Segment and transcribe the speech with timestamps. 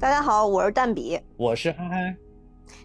[0.00, 1.20] 大家好，我是蛋比。
[1.36, 2.16] 我是嗨嗨。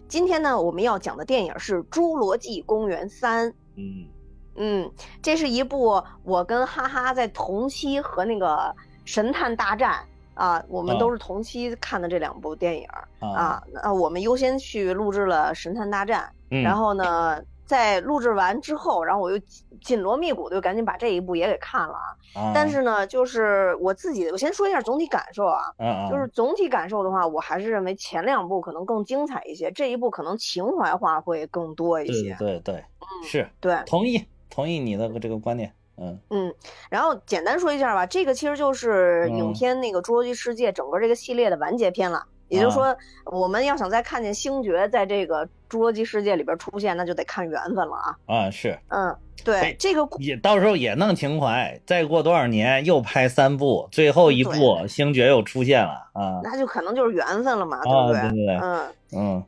[0.08, 3.48] 今天呢，我们要讲的电影是《侏罗纪公园三》。
[3.76, 4.08] 嗯
[4.56, 4.92] 嗯，
[5.22, 8.46] 这是一部我跟哈哈在同期和那个
[9.04, 10.04] 《神探大战》
[10.40, 12.84] 啊，我们哦都是同期看的这两部电影
[13.20, 13.62] 啊啊。
[13.72, 22.08] 那我们优先去录制了《神探大战》，嗯，然后呢，在录制完之后，然后我又紧紧锣密鼓的就赶紧把这一部也给看了啊。
[22.34, 25.62] 啊，但是呢，就是我自己，我先说一下总体感受啊。
[25.78, 32.36] 嗯嗯，就是总体感受的话，我还是认为前两部可能更精彩一些，这一部可能情怀化会更多一对些。
[32.38, 32.84] 对对，
[33.22, 35.72] 是对，同意同意你的这个观点。
[35.96, 36.52] 嗯嗯，
[36.90, 42.26] 然后简单说一下吧，这个其实就是影嗯片那个《侏罗纪世界》整个这个系列的完结篇了。
[42.48, 48.16] 也就是说，我们要想再看见星爵在这个《侏罗纪世界》里边出现，那就得看缘分了啊。
[48.26, 56.40] 啊是，嗯，对哎，这个也到时候也弄情怀，再过多少年又拍三部，最后一部星爵又出现了啊。
[56.42, 58.20] 那就可能就是缘分了嘛，对啊不对？
[58.20, 58.92] 对对对嗯。
[59.16, 59.44] 嗯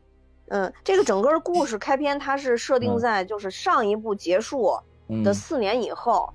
[0.48, 6.32] 嗯，这个整个故事开篇它是设定嗯在就是上一部结束嗯的四年以后，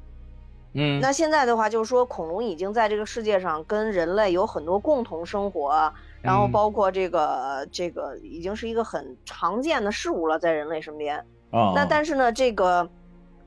[0.73, 6.51] 嗯，那现在的话，就是说恐龙已经在这个世界上跟人类有很多共同生活，然后嗯。
[6.51, 11.17] 包括这个这个已经是一个很常见的事物了，在人类身边。
[11.51, 12.89] 啊，那但是呢，这个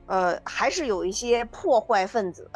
[0.07, 2.51] 呃还是有一些破坏分子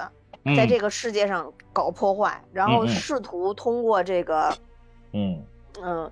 [0.57, 4.55] 在这个个世界上搞破坏，然后试图通过这个
[5.13, 5.43] 嗯。
[5.83, 6.11] 嗯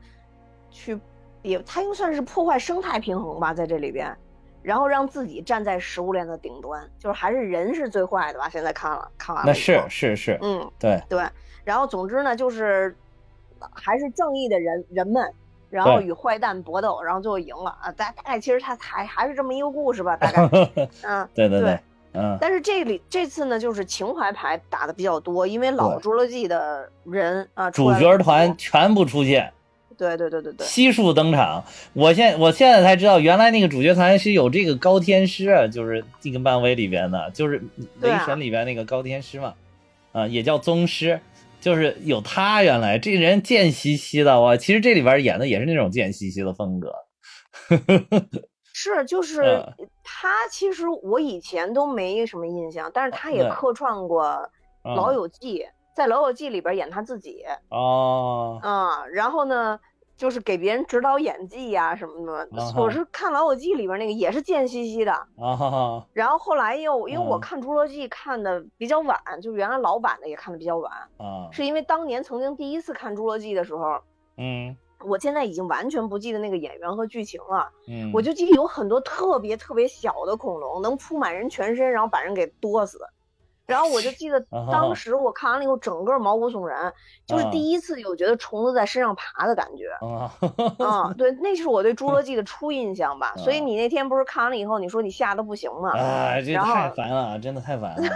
[0.70, 0.98] 去
[1.42, 4.14] 也它应该算是破坏生态平衡吧，在这里边。
[4.62, 8.48] 然后让自己站在食物链的顶端，就是还是人是最坏的吧？
[8.48, 11.00] 现在看了看完了那是后是是，嗯，对。
[11.08, 11.24] 对，
[11.62, 12.96] 然后总之呢，就是
[13.72, 15.32] 还是正义的人人们，
[15.70, 17.92] 然后与坏蛋搏斗，然后最后赢了啊！
[17.92, 20.42] 大大概其实他还还是这么一个故事吧，大概，
[21.02, 21.80] 嗯，对对对对，
[22.14, 29.52] 嗯但是这里这次呢，就是情怀牌打的比较多，因为老侏罗纪的人啊，主角团，全部出现。
[29.98, 31.64] 对对对对对，悉数登场。
[31.94, 37.62] 我现我现在才知道，原来那个主角团是有这个高天师啊，就是这个漫威里边的，就是
[38.02, 39.54] 雷神里边那个高天师嘛，
[40.12, 41.18] 啊，也叫宗师，
[41.66, 42.62] 就是有他。
[42.62, 46.94] 原来这人贱兮兮的，我其实这里边演的也是那种贱兮兮的风格。
[48.72, 54.24] 是就是嗯他，其实我以前都没什么印象，但是他也客串过
[54.94, 55.58] 《老嗯友记》，
[55.96, 57.44] 在《老友记》里边演他自己。
[57.70, 59.76] 哦，啊、然后呢，
[60.16, 62.48] 就是给别人指导演技呀、什么的。
[62.76, 74.00] 我是看《老友记》里边那个也是贱兮兮的，啊，然后后来又因为我嗯看《侏罗纪》看的比较晚，就原来老版的也看的比较晚，啊，是因为当年曾经第一次看《侏罗纪》的时候，
[74.38, 82.98] 嗯我现在已经完全不记得那个演员和剧情了，嗯，我就记得有很多特别特别小的恐龙能铺满人全身，然后把人给剁死。
[83.66, 84.40] 然后我就 记得
[84.70, 86.92] 当时我看完了以后，整个毛骨悚然，
[87.26, 89.88] 就是啊第一次有觉得虫子在身上爬的感觉。
[90.06, 90.32] 啊，
[90.84, 93.34] 啊，对，那是我对侏罗纪的初印象吧。
[93.36, 95.90] 所以啊你那天不是看完了以后，你说你吓得不行吗？
[95.98, 98.08] 啊，这太烦了，真的太烦了，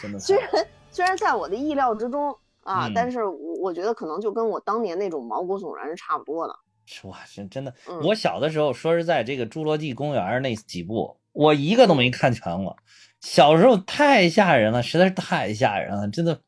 [0.00, 0.36] 真的虽。
[0.36, 0.48] 然
[0.90, 6.54] 虽然在我的意料之中啊，嗯但是我我觉得可能就跟我当年那种毛骨悚然是差不多的。
[6.86, 12.76] 是哇，真真的，嗯我小的时候，说实在，这个《侏罗纪公园》那几部，我一个都没看全过。
[13.20, 16.40] 小时候太吓人了，实在是太吓人了，真的。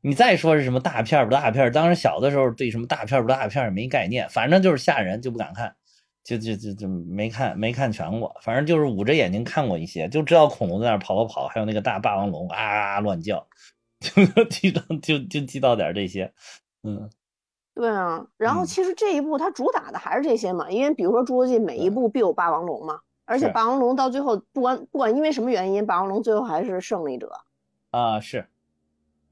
[0.00, 5.74] 你再说是什么大片儿不大片儿，当时小的时候对什么大片儿不大片儿没概念，反正就是吓人，就不敢看，
[6.22, 8.34] 就就就就没看没看全过。
[8.42, 13.44] 反正就是捂着眼睛看过一些，就知道恐龙在那跑跑跑，还有那个大霸王龙啊啊啊乱叫，
[14.00, 16.32] 就记到就就记到点儿这些，
[16.84, 17.10] 嗯
[17.78, 27.30] 对啊，然后嗯其实这一部它主打的还是这些嘛，因为比如说侏罗纪每一嗯部必有霸王龙嘛，而且霸王龙到最后不管不管因为什么原因，霸王龙最后还是胜利者，
[27.92, 28.48] 啊是。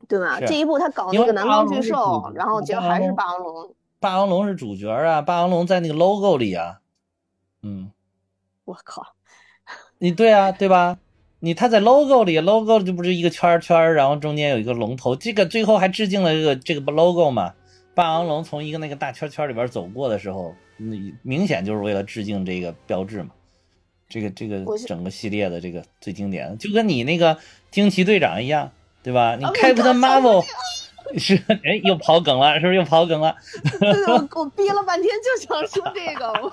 [0.07, 0.39] 对吧？
[0.41, 6.79] 这一部他搞那个南方巨兽，然后结果还是霸王龙霸王龙，霸王龙是主角啊，霸王龙在那个 logo 里啊，
[7.63, 7.91] 嗯，
[8.65, 9.05] 我靠，
[9.99, 10.99] 你对啊，对吧？
[11.41, 17.55] 你他在 logo 里，logo 就不是一个圈圈，然后中间有一个龙头，这个最后还致敬了这个这个 logo 嘛。
[17.97, 23.31] 霸王龙从一个那个大圈圈里边走过的时候，那明显就是为了致敬这个标志嘛。
[24.09, 27.37] 这个这个整个系列的这个最经典的，就跟你那个
[27.73, 28.71] 惊奇队长一样，
[29.03, 29.35] 对吧？
[29.35, 33.35] 你啊我 Captain 刚想说 Marvel 是哎又跑梗了，是不是又跑梗了？
[33.81, 36.53] 对对，我我憋了半天就想说这个，我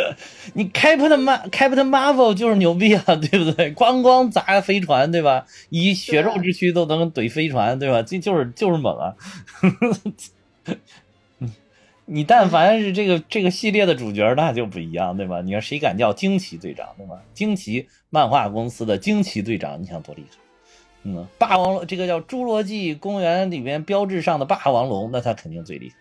[0.54, 3.74] 你 Captain Mar Captain Marvel 就是牛逼啊，对不对？
[3.74, 5.44] 咣咣砸飞船，对吧？
[5.68, 8.00] 以血肉之躯都能怼飞船，对吧？
[8.02, 9.14] 这就是就是猛啊！
[12.06, 15.40] 你但凡是这个这个系列的主角，那就不一样，对吧？
[15.40, 17.22] 你看谁敢叫惊奇队长，对吧？
[17.32, 20.36] 惊奇漫画公司的惊奇队长，你想多厉害？
[21.04, 25.96] 嗯，霸王龙这个叫侏罗纪公园里面标志上的霸王龙，那他肯定最厉害。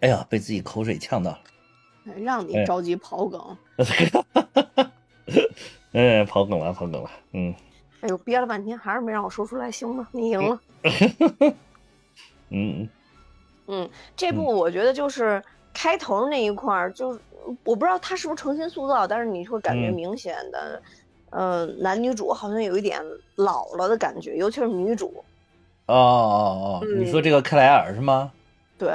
[0.00, 1.40] 哎呀，被自己口水呛到了。
[2.16, 3.56] 让你着急刨梗。
[5.92, 7.10] 嗯，刨梗了，刨梗了。
[7.32, 7.54] 嗯。
[8.00, 10.08] 哎呦，憋了半天还是没让我说出来，行吗？
[10.10, 10.60] 你赢了。
[12.52, 12.88] 嗯
[13.68, 17.20] 嗯，这部我觉得就是开头那一块儿，就是
[17.64, 20.82] 我不知道他是不是诚心塑造，但是你会感觉明显的，
[21.30, 23.00] 呃，男女主好像有一点
[23.36, 25.24] 老了的感觉，尤其是女主。
[25.86, 28.32] 哦哦哦，你说这个克莱尔是吗？
[28.78, 28.90] 对，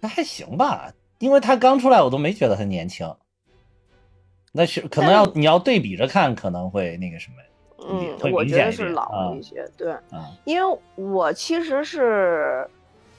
[0.00, 3.12] 那还行吧，因为他刚出来，我都没觉得他年轻。
[4.52, 7.36] 那是可能要你要对比着看，可能会那个什么。
[7.90, 9.94] 嗯，我觉得是老了一些，对，
[10.44, 12.68] 因为我其实是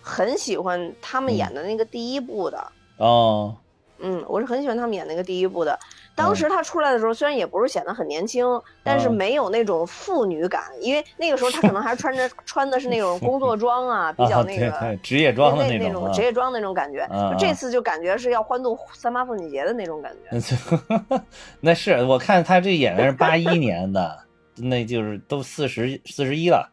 [0.09, 3.55] 很喜欢他们演的那个第一部的哦，
[3.99, 5.77] 嗯，我是很喜欢他们演那个第一部的。
[6.15, 8.45] 当时他出来的时候，虽然也不是显得很年轻，
[8.83, 17.07] 但是没有那种妇女感，因为那个时候他可能还穿着 穿的是那种工作装啊，比较那个职业装的那种职业装那种感觉。
[17.37, 21.21] 这次就感觉是要欢度三八妇女节的那种感觉。
[21.61, 24.19] 那是我看他这演员是八一年的。
[24.61, 26.69] 那就是都四十四十一了，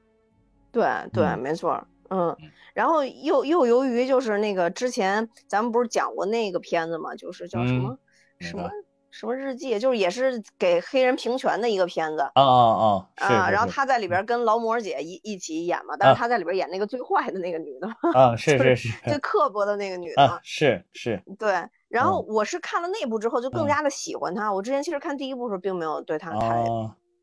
[0.72, 0.82] 对
[1.12, 1.78] 对，没错，
[2.08, 2.34] 嗯，
[2.74, 7.98] 然后又又由于就是那个之前咱们不是讲过那个片子嘛，就是叫什么
[8.38, 8.70] 什么
[9.10, 21.52] 什么日记，就是也是给黑人平权的一个片子，啊啊啊，啊，然后他在里边跟劳模姐一一起演嘛，但是他在里边演那个最坏的那个女的，啊，是 是是，最刻薄的那个女的，是是，对，
[21.88, 26.64] 然后我是看了那部之后就更加的喜欢她，我之前其实看第一部时候并没有对她太。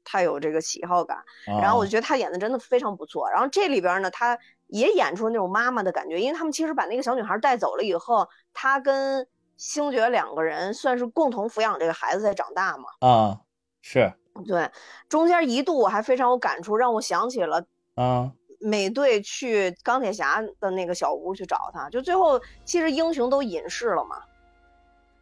[0.10, 3.30] 太有这个喜好感，然后我觉得他演的真的非常不错。
[3.30, 12.86] 然后这里边呢，他也演出那种妈妈的感觉，因为他们其实把那个小女孩带走了以后，他跟星爵两个人算是共同抚养这个孩子在长大嘛。
[13.00, 13.42] 啊，
[13.82, 14.14] 是
[14.46, 14.70] 对。
[15.10, 17.66] 中间一度我还非常有感触，让我想起了
[17.96, 24.22] 啊，美队去钢铁侠的那个小屋去找他，就最后其实英雄都隐世了嘛。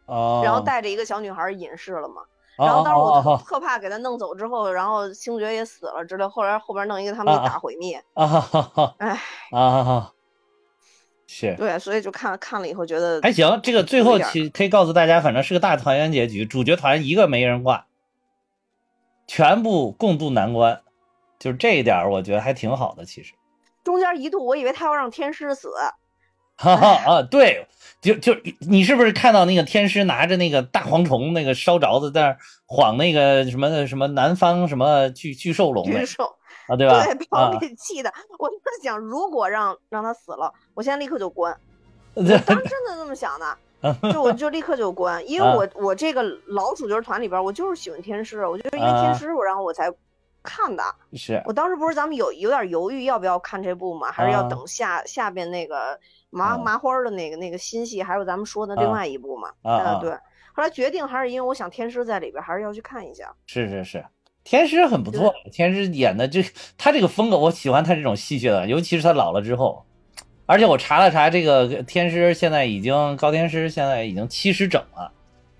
[0.06, 0.42] 哦。
[0.44, 2.22] 然后带着一个小女孩隐世了嘛。
[2.56, 8.02] 然后当时我特特怕给他弄走之后，然后星爵也死了之类，后来后边弄一个他们大毁灭。
[8.14, 8.94] 啊哈哈！
[8.98, 9.20] 哎
[9.50, 10.12] 啊，
[11.26, 11.54] 是。
[11.56, 13.60] 对，所以就看看了以后觉得还行。
[13.62, 17.86] 这个最后其可以告诉大家，反正是个大团圆结局，主角团一个没人挂，
[19.26, 20.80] 全部共度难关，
[21.38, 23.04] 就是这一点我觉得还挺好的。
[23.04, 23.34] 其实
[23.84, 25.70] 中间一度我以为他要让天师死。
[26.56, 27.66] 哈 哈啊，对，
[28.00, 32.36] 就就你是不是看到那个天师拿着那个大蝗虫那个烧着子在那
[32.66, 35.84] 晃那个什么什么南方什么巨巨兽龙？
[35.84, 36.24] 巨兽
[36.68, 37.04] 啊，对吧？
[37.04, 38.12] 对，把我给气的。
[38.38, 41.56] 我就在想，如果让让他死了，我现在立刻就关。
[42.14, 43.58] 我当时真的这么想的，
[44.10, 49.92] 就我就立刻就关，因为我我这个老主角团里边，我就是喜欢天师，我就是因为天师，我然后我才
[50.42, 50.82] 看的。
[51.12, 56.00] 是我当时不是咱们有有点犹豫要不要看这部嘛，还是要等下下边那个。
[56.36, 59.48] 麻麻花的那个那个新戏，还有咱们说的另外一部嘛？
[59.62, 60.10] 啊，对。
[60.52, 63.34] 后来决定还是因为我想天师在里边，还是要去看一下。
[63.46, 64.04] 是是是，
[64.44, 66.42] 天师很不错，天师演的这
[66.78, 69.84] 他这个风格，我喜欢他这种戏谑的，尤其是他老了之后。
[70.46, 75.10] 而且我查了查，这个天师现在已经高天师现在已经七十整了，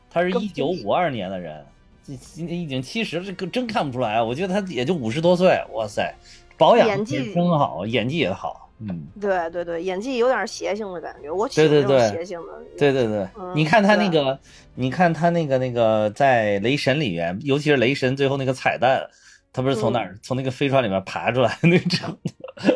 [0.09, 1.67] 他是一九五二年的人，
[2.03, 4.23] 今年已经七十了，这真看不出来。
[4.23, 6.15] 我觉得他也就五十多岁，哇塞，
[6.57, 8.66] 保养真好，演技也好。
[8.79, 12.53] 嗯，对对对，演技有点邪性的感觉，我喜欢这种邪性的。
[12.77, 14.39] 对对对，你看他那个，
[14.75, 19.03] 你看他那个那个在雷神里面，尤其是雷神最后那个彩蛋，
[19.51, 22.19] 他不是从哪儿从那个飞船里面爬出来那种，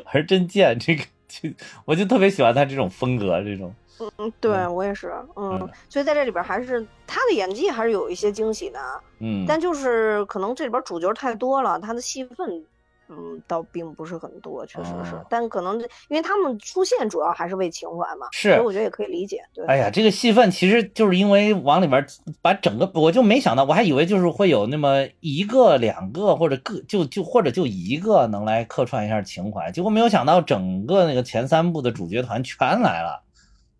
[0.07, 0.78] 还是真贱。
[0.78, 1.50] 这个就
[1.85, 3.75] 我就特别喜欢他这种风格，这种。
[4.16, 8.80] 嗯，对我也是，嗯，所以在这里边还是他的演技还是有一些惊喜的，
[9.19, 12.64] 嗯，但就是可能这里边主角太多了，他的戏份。
[13.12, 19.43] 嗯，倒并不是很多，确实是，但可能因为他们出现主要还是为情怀嘛，是，所以我觉得也可以理解。
[19.52, 22.07] 对，哎呀，这个戏份其实就是因为往里边
[22.40, 33.21] 把整个，我就没想到，我还以为就是会有那么一个、两个或者个就就或者就一个能来客串一下情怀，结果没有想到整个那个前三部的主角团全来了，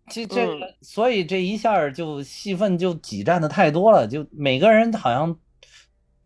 [0.09, 5.37] 这这个，所以这一下就戏份就挤占的太多了，就每个人好像。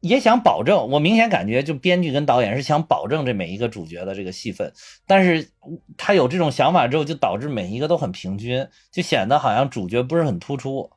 [0.07, 4.71] 也想保证，我明显感觉就编剧跟导演是想保证这每一个主角的这个戏份，
[5.07, 5.49] 但是
[5.97, 10.89] 他有这种想法之后，就导致每一个都很平均，就显得好像主角不是很突出。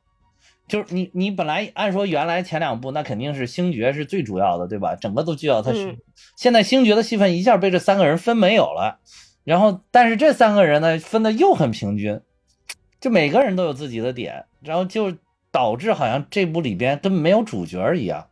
[0.67, 4.95] 就是你你本来按说原来前两部那肯定是星爵是最主要的，对吧？
[4.95, 5.97] 整个都聚焦他是，
[6.37, 8.99] 现在星爵的戏份一下被这三个人分没有了，
[9.43, 12.21] 然后但是这三个人呢分的又很平均，
[13.01, 15.11] 就每个人都有自己的点，然后就
[15.51, 18.27] 导致好像这部里边根本没有主角一样。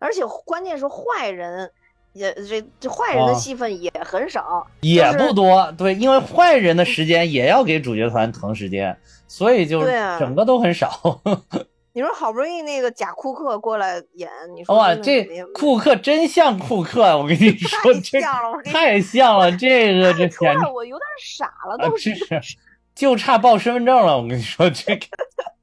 [0.00, 1.70] 而且关键是坏人，
[2.14, 5.70] 也这这坏人的戏份也很少，也不多。
[5.78, 9.84] 对，因为坏人的时间也要给主角团腾时间，所以就
[10.18, 11.20] 整个都很少。
[11.92, 22.14] 你说好不容易那个假库克过来演，你说哇，这库克真像库克，我跟你说，太像了，太像了，这个这简直我有点傻了，都是，
[22.94, 24.16] 就差报身份证了。
[24.16, 25.06] 我跟你说，这个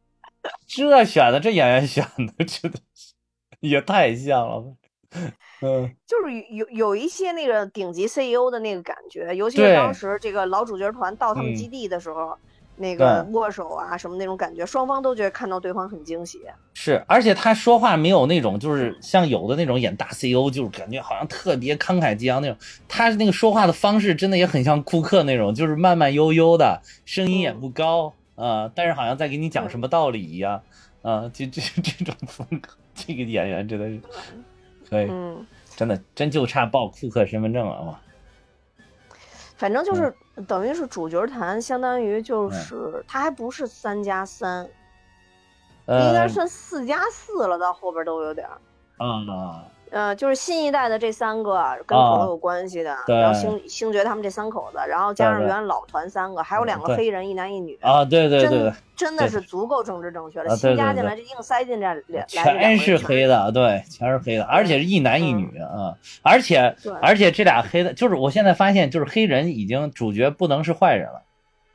[0.67, 2.05] 这选的这演员选
[2.37, 2.77] 的真的
[3.69, 4.63] 也太像了，
[5.61, 12.37] 嗯，就是有有一些那个顶级 CEO 的那个感觉，尤其是当时这个老主角团到他们基地的时候。
[12.79, 13.27] 那个。
[13.31, 16.39] 握手啊，什么那种感觉，双方都觉得看到对方很惊喜。
[16.75, 22.55] 是，而且他说话没有那种，就是像有的那种演大 CEO，就是感觉好像特别慷慨激昂那种。
[22.87, 30.61] 他那个说话的方式真的也很像库克那种，就是慢慢悠悠的，声音也不高啊，但是好像在给你讲什么道理一样
[31.01, 34.01] 啊，就这这种风格，这个演员真的是
[34.89, 37.99] 可以，嗯真的真就差报库克身份证了嘛。
[39.55, 40.13] 反正就是
[40.47, 44.65] 等于是主角团，相当于就是他还不是三加三，
[45.87, 48.59] 应该算四加四了，到后边都有点儿。
[48.97, 49.63] 啊。
[49.89, 60.55] 呃，就是新一代的这三个跟恐龙有关系的，然后星星爵他们这三口子，然后加上原老团三个，还有两个黑人，一男一女啊，对对对，真的是足够政治正确了。
[60.55, 71.23] 新加进来就硬塞进这两，全是黑的，对，全是黑的，而且是一男一女啊，而且而且这俩黑的，就是我现在发现，就是黑人已经主角不能是坏人了，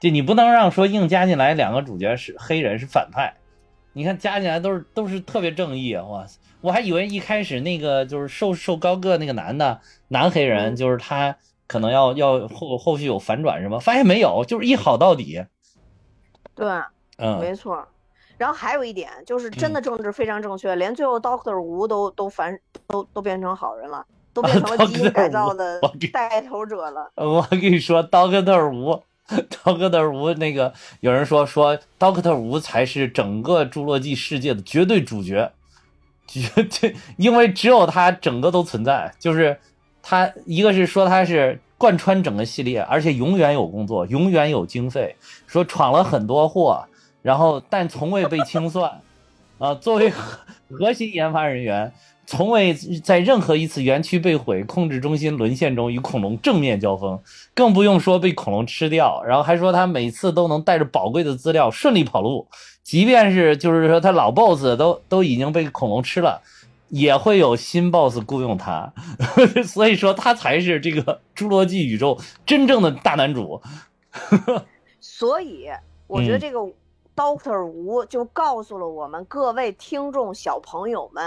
[0.00, 3.34] 就你不能让说硬加进来两个主角是黑人是反派，
[3.94, 6.38] 你看加进来都是都是特别正义啊，哇塞。
[6.62, 15.44] 我还以为一开始那个就是瘦瘦高个那个男的男黑人，就是他可能要要后后续有反转什么，发现没有，就是一好到底。
[16.54, 16.66] 对，
[17.18, 17.86] 嗯，没错。
[18.38, 24.04] 然后还有一点就是真的政治非常正确，连最后 Doctor 吴都都反都都变成好人了，
[24.34, 25.80] 都变成了基因改造的
[26.12, 27.10] 带头者了。
[27.16, 35.52] 我跟你说，Doctor 吴，Doctor 吴那个有人说说 Doctor 吴才是整个侏罗纪世界的绝对主角。
[36.40, 39.58] 绝对，因为只有他整个都存在，就是
[40.02, 45.14] 他一个是说他是贯穿整个系列，而且永远有工作，永远有经费，
[45.46, 46.86] 说闯了很多祸，
[47.20, 49.00] 然后但从未被清算，
[49.58, 50.38] 啊，作为核
[50.70, 51.92] 核心研发人员，
[52.24, 57.18] 从未在任何一次园区被毁、控制中心沦陷中与恐龙正面交锋，
[57.54, 59.22] 更不用说被恐龙吃掉。
[59.24, 62.46] 然后还说他每次都能带着宝贵的资料顺利跑路。
[62.82, 66.42] 即便是就是说他老 boss 都都已经被恐龙吃了，
[66.88, 68.92] 也会有新 boss 雇佣他，
[69.64, 73.60] 所以说他才是这个侏罗纪宇宙真正的大男主。
[75.00, 75.68] 所以
[76.06, 76.58] 我觉得这个
[77.14, 81.24] Doctor 吴就告诉了我们各位听众小朋友们，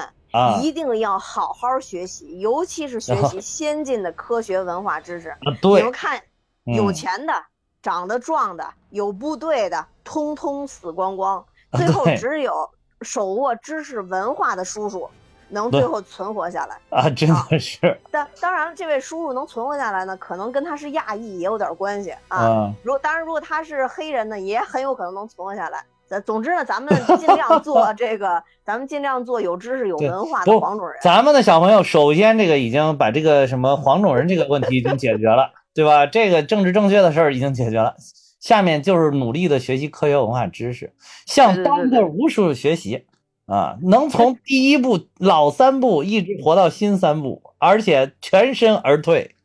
[0.62, 5.36] 一定要好好学习， 尤其是学习先进的科学文化知识。
[5.62, 6.22] 你们看，
[6.65, 7.34] 有钱的。
[7.82, 11.46] 长得壮的，有部队的，通通死光光。
[11.74, 12.68] 最后只有
[13.04, 15.08] 手握知识文化的叔叔
[15.50, 17.08] 能最后存活下来啊！
[17.12, 17.96] 真的是。
[18.10, 22.74] 但当然，这位叔叔能存活下来呢，可能跟他是亚裔也有点关系啊。
[22.82, 25.86] 如当然，如果他是黑人呢，也很有可能能存活下来。
[26.07, 30.97] 咱总之呢，咱们尽量 做这个，咱们尽量做有知识、有文化的黄种人。
[31.01, 35.51] 咱们的小朋友首先这个已经把这个什么黄种人这个问题已经解决了。
[35.75, 36.05] 对吧？
[36.05, 37.97] 这个政治正确的事儿已经解决了，
[38.39, 40.93] 下面就是努力的学习科学文化知识，
[41.25, 43.05] 向当个无数学习
[43.45, 49.35] 啊，能从第一步老三步一直活到新三步，而且全身而退。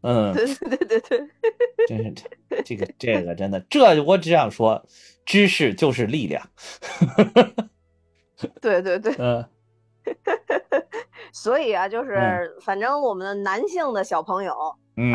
[0.00, 1.28] 嗯，对对对对对，
[1.86, 4.82] 真是这这个这个真的，这我只想说，
[5.24, 6.46] 知识就是力量。
[8.60, 9.44] 对对对， 嗯。
[11.32, 14.54] 所以啊，就是反正我们的男性的小朋友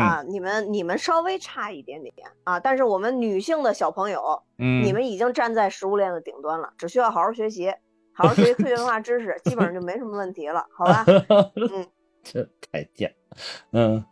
[0.00, 2.12] 啊，你们你们稍微差一点点
[2.42, 7.72] 啊，但是我们女性的小朋友，嗯，你们已经站在食物链的顶端了，只需要好好学习，
[8.12, 11.04] 好好学习科学文化知识， 基本上就没什么问题了，好吧？
[11.54, 11.86] 嗯，
[12.24, 13.14] 这太贱，
[13.72, 14.04] 嗯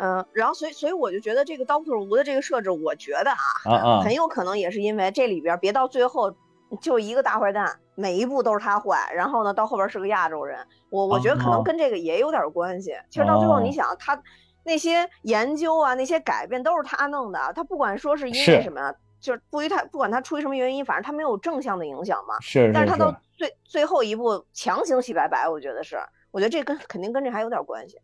[0.00, 6.34] 嗯，然后所以所以我就觉得这个 Doctor 吴的这个设置，我觉得啊，很有可能也是因为这里边别到最后。
[6.80, 12.94] 就一个大坏蛋，每一步都是他坏，然后呢，到后边是个亚洲人，我我觉得可能跟这个也有点关系。
[13.10, 14.16] 其实到最后，你想他
[14.62, 22.38] 那些研究啊，那些改变都是他弄的，他不管说是因为什么，就是不于他不管他出于什么原因，反正他没有正向的影响嘛。
[22.40, 25.98] 是，但是他到最最后一步强行洗白白，我觉得是，
[26.30, 27.98] 我觉得这跟肯定跟这还有点关系。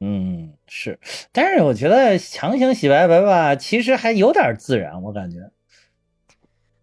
[0.00, 0.27] 嗯，
[0.68, 0.98] 是，
[1.32, 5.50] 但是我觉得强行洗白白吧，其实还有点自然，我感觉。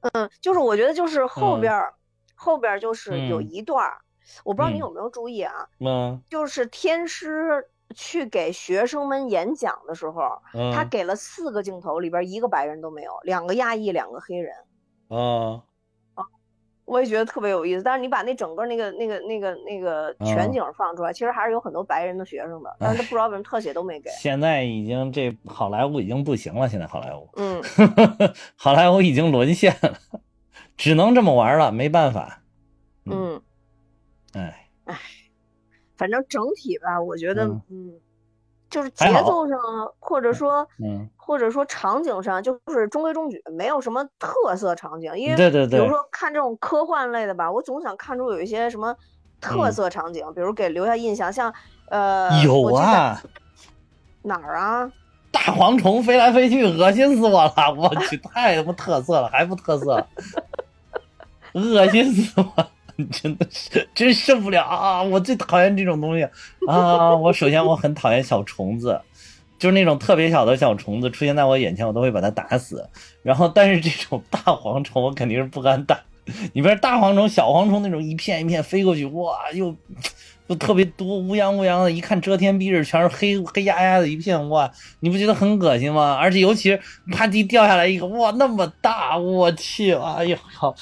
[0.02, 1.94] 嗯，就是我觉得就是后边儿，
[2.36, 3.98] 后边儿就是有一段儿，
[4.44, 5.68] 我不知道你有没有注意啊？
[5.80, 10.42] 嗯，就是天师去给学生们演讲的时候，
[10.74, 14.54] 他给了四个镜头，里边一个白人都没有，两个亚裔，两个黑人。
[15.08, 15.64] 啊。
[16.86, 24.10] 我也觉得特别有意思，但是你把那整个那个那个那个那个全景放出来，其实还是有很多白人的学生的，但是他不知道为什么特写都没给。
[24.12, 27.62] 现在已经这好莱坞已经不行了，现在好莱坞，嗯，
[28.56, 30.00] 好莱坞已经沦陷了，
[30.78, 32.42] 只能这么玩了，没办法。
[33.06, 33.42] 嗯，
[34.34, 34.96] 哎哎，
[35.98, 38.00] 反正整体吧，我觉得，嗯。
[38.70, 39.58] 就是节奏上，
[40.00, 45.18] 或者说，嗯，或者说场景上，就是中规中矩，没有什么特色场景。
[45.18, 48.96] 因为，对对对，比如说看这种科幻类的吧，我总想看出有一些什么
[49.40, 51.32] 特色场景，比如给留下印象。
[51.32, 51.54] 像，
[51.90, 53.22] 呃，有啊，
[54.24, 54.92] 哪儿啊？
[55.32, 57.74] 大蝗虫飞来飞去，恶心死我了！
[57.78, 60.08] 我去，太他妈特色了，还不特色？
[61.54, 62.68] 恶心死我！
[63.12, 65.04] 真的是真受不了啊！
[65.04, 66.24] 我最讨厌这种东西
[66.68, 67.16] 啊！
[67.16, 69.00] 我首先我很讨厌小虫子，
[69.60, 72.88] 就是那种特别小的小虫子出现在我眼前，我都会把它打死。
[73.22, 76.00] 然后，但是这种大蝗虫我肯定是不敢打。
[76.54, 79.76] 你别说大蝗虫、小蝗虫那种一片一片飞过去，哇，又
[80.48, 84.72] 又特别多，乌泱乌泱的，一看遮天蔽日，全是黑黑压压的一片，哇，
[85.02, 86.18] 你不觉得很恶心吗？
[86.20, 86.80] 而且尤其是
[87.12, 90.74] 啪叽掉下来一个，哇，那么大，我去，哎呦靠！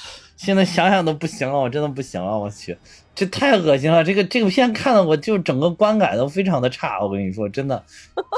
[0.44, 2.76] 现在想想都不行了，我真的不行了，我去，
[3.14, 4.04] 这太恶心了。
[4.04, 7.82] 这个这个片看的我就整个观感都非常的差，我跟你说，真的。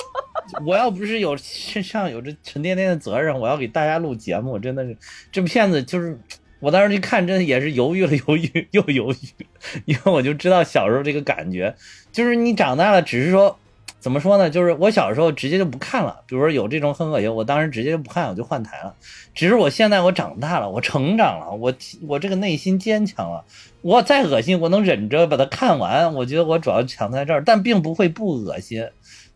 [0.64, 4.96] 我要不是有身上有着沉甸甸的责任，我要给大家录节目，真的是
[5.32, 6.16] 这片子就是
[6.60, 9.46] 我当时去看，真的也是犹豫了 犹豫又犹豫，
[9.86, 11.74] 因为我就知道小时候这个感觉，
[12.12, 13.58] 就是你长大了，只是说。
[13.98, 14.48] 怎么说呢？
[14.48, 18.94] 就是我小时候直接就不看了，比如说有这种很恶心，我当时直接就不看，我就换台了。
[19.34, 21.72] 只是我现在我长大了，我成长了，我
[22.06, 23.44] 我这个内心坚强了。
[23.82, 26.14] 我再恶心，我能忍着把它看完。
[26.14, 28.88] 我觉得我主要强在这儿，但并不会不恶心，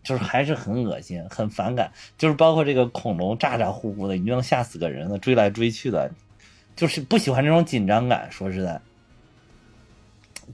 [0.05, 1.90] 就是还是很恶心，很反感。
[2.16, 6.11] 就是包括这个恐龙咋咋呼呼的，你就能吓死个人的，追来追去的，
[6.77, 8.29] 就是不喜欢这种紧张感。
[8.31, 8.81] 说实在。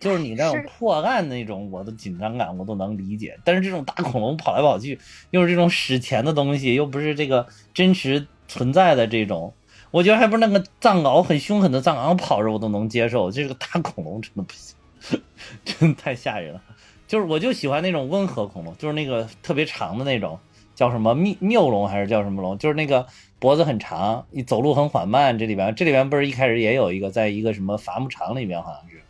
[0.00, 3.38] 就是你那种破案那种，我的紧张感我都能理解。
[3.44, 4.98] 但是这种大恐龙跑来跑去，
[5.30, 9.52] 又是这种史前的东西，又不是这个真实存在的这种，
[9.90, 13.30] 我觉得还不是那个藏獒很凶狠的藏獒跑着我都能接受。
[13.30, 15.20] 这个大恐龙真的不行，
[15.64, 16.62] 真的太吓人了。
[17.06, 20.38] 就是我就喜欢那种温和恐龙，就是那个特别长的那种，
[20.74, 22.58] 叫什么谬谬龙还是叫什么龙？
[22.58, 23.06] 就是那个
[23.38, 25.38] 脖子很长，你走路很缓慢。
[25.38, 29.00] 这里边这里边不是一开始也有一个，在一个什么伐木场里面好像是。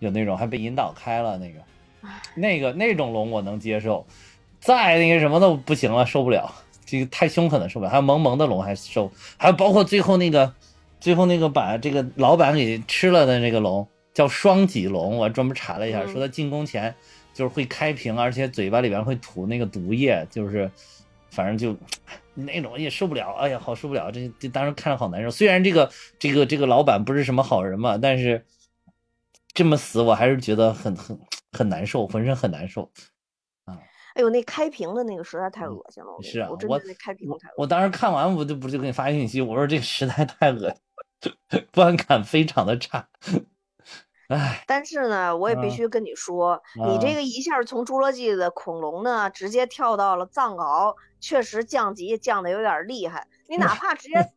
[0.00, 1.58] 有那种还被引导开了那个，
[2.36, 4.06] 那个那种龙我能接受，
[4.60, 6.54] 再那个什么都不行了，受不了，
[6.86, 7.90] 这个太凶狠了，受不了。
[7.90, 10.54] 还有萌萌的龙还受，还有包括最后那个，
[11.00, 16.94] 最后那个把这个老板给吃了的那个龙叫双脊龙，我专门查了一下，说他进攻前
[17.34, 20.70] 就是会开屏，而且嘴巴里边会吐那个毒液，就是
[21.30, 21.76] 反正就
[22.34, 25.30] 那种也受不了，哎呀，好受不了，这这当时看着好难受。
[25.30, 28.44] 虽然这个这个这个老板不是什么好人嘛，但是。
[29.58, 31.18] 这么死，我还是觉得很很
[31.50, 32.88] 很难受，浑身很难受，
[33.64, 33.76] 啊！
[34.14, 36.16] 哎呦，那开屏的那个实在太恶心了。
[36.22, 37.50] 是啊，我我那开屏太……
[37.56, 40.72] 我当时看完，我就不就给你发信息，我说这个实在太恶
[41.50, 43.08] 心，观感非常的差。
[44.28, 53.26] 哎，但是呢，我也必须跟你说，你这个一下从侏罗纪的恐龙呢，直接跳到了藏獒，确实降级降的有点厉害。
[53.48, 54.30] 你 哪怕直接。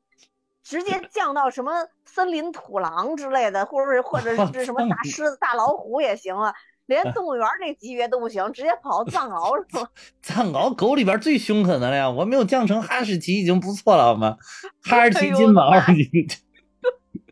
[0.63, 1.71] 直接降到什么
[2.05, 6.53] 森林土狼之类的，或者是或者 是什么大狮子、大老虎也行了，
[6.85, 9.87] 连动物园这级别都不行，直接跑藏獒是吗？
[10.21, 14.37] 藏獒狗里边最凶狠的了呀，我没有降成哈士奇已经不错了好吗？
[14.83, 15.71] 哈士奇金毛，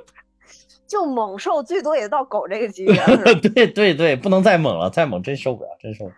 [0.88, 2.96] 就猛兽最多也到狗这个级别。
[3.54, 6.16] 对对对，不能再猛了，再猛真受不了，真受不了。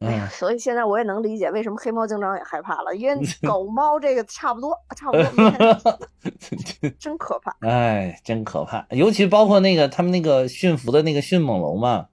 [0.00, 7.54] 哎呀，所以现在我也能理解为什么黑猫警长也害怕了，因为 狗猫这个差不多，差不多， 真可怕。
[7.60, 12.08] 哎，真可怕，尤其包括那个他们那个驯服的那个迅猛龙嘛，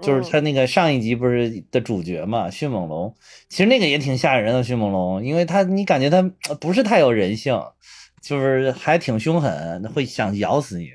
[0.00, 3.12] 就是他那个上一集不是的主角嘛，迅猛龙，
[3.48, 6.22] 其实那个也挺吓人的，迅猛龙，因为他你感觉他
[6.60, 7.60] 不是太有人性，
[8.22, 10.90] 就是还挺凶狠，会想咬死你。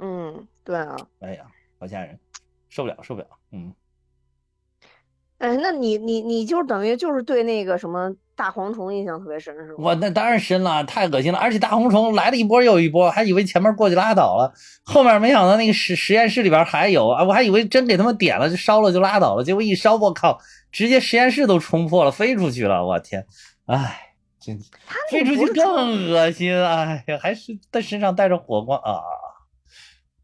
[0.00, 0.96] 嗯，对啊。
[1.20, 1.44] 哎呀，
[1.78, 2.18] 好吓人，
[2.68, 3.72] 受不了，受不了，嗯。
[5.42, 9.74] 哎，那你你你就等于就是对那个什么大蝗虫印象特别深是吗？
[9.76, 20.38] 我那当然深了，太恶心了，而且大蝗虫来了一波又一波，还以为前面过去拉倒了，后面没想到那个实实验室里边还有啊，我还以为真给他们点了就烧了就拉倒了，结果一烧我靠，
[20.70, 23.26] 直接实验室都冲破了，飞出去了，我天，
[23.66, 24.56] 哎，真
[25.10, 29.02] 飞出去更恶心，哎呀，还是在身上带着火光啊，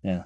[0.04, 0.22] 嗯。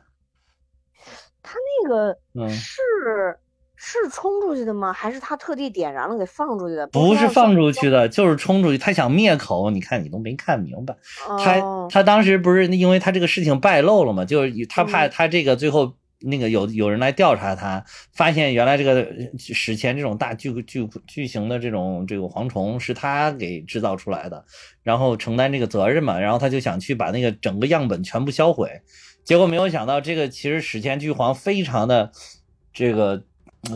[1.44, 2.16] 他那个
[2.50, 3.38] 是
[3.82, 4.92] 是冲出去的吗？
[4.92, 6.86] 还是他特地点燃了给放出去的？
[6.86, 8.78] 不是放出去的，就是冲出去。
[8.78, 10.96] 他想灭口，你看你都没看明白。
[11.38, 14.24] 他他当时不是因为他这个事情败露了嘛？
[14.24, 15.94] 就是他怕他这个最后。
[16.24, 19.04] 那个有有人来调查他，发现原来这个
[19.36, 24.44] 史前这种大巨巨巨型的这种这个蝗虫是他给制造出来的，
[24.84, 28.70] 然后承担这个责任嘛，然后他就想去把那个整个样本全部销毁，
[29.24, 32.12] 结果没有想到这个其实史前巨蝗非常的
[32.72, 33.24] 这个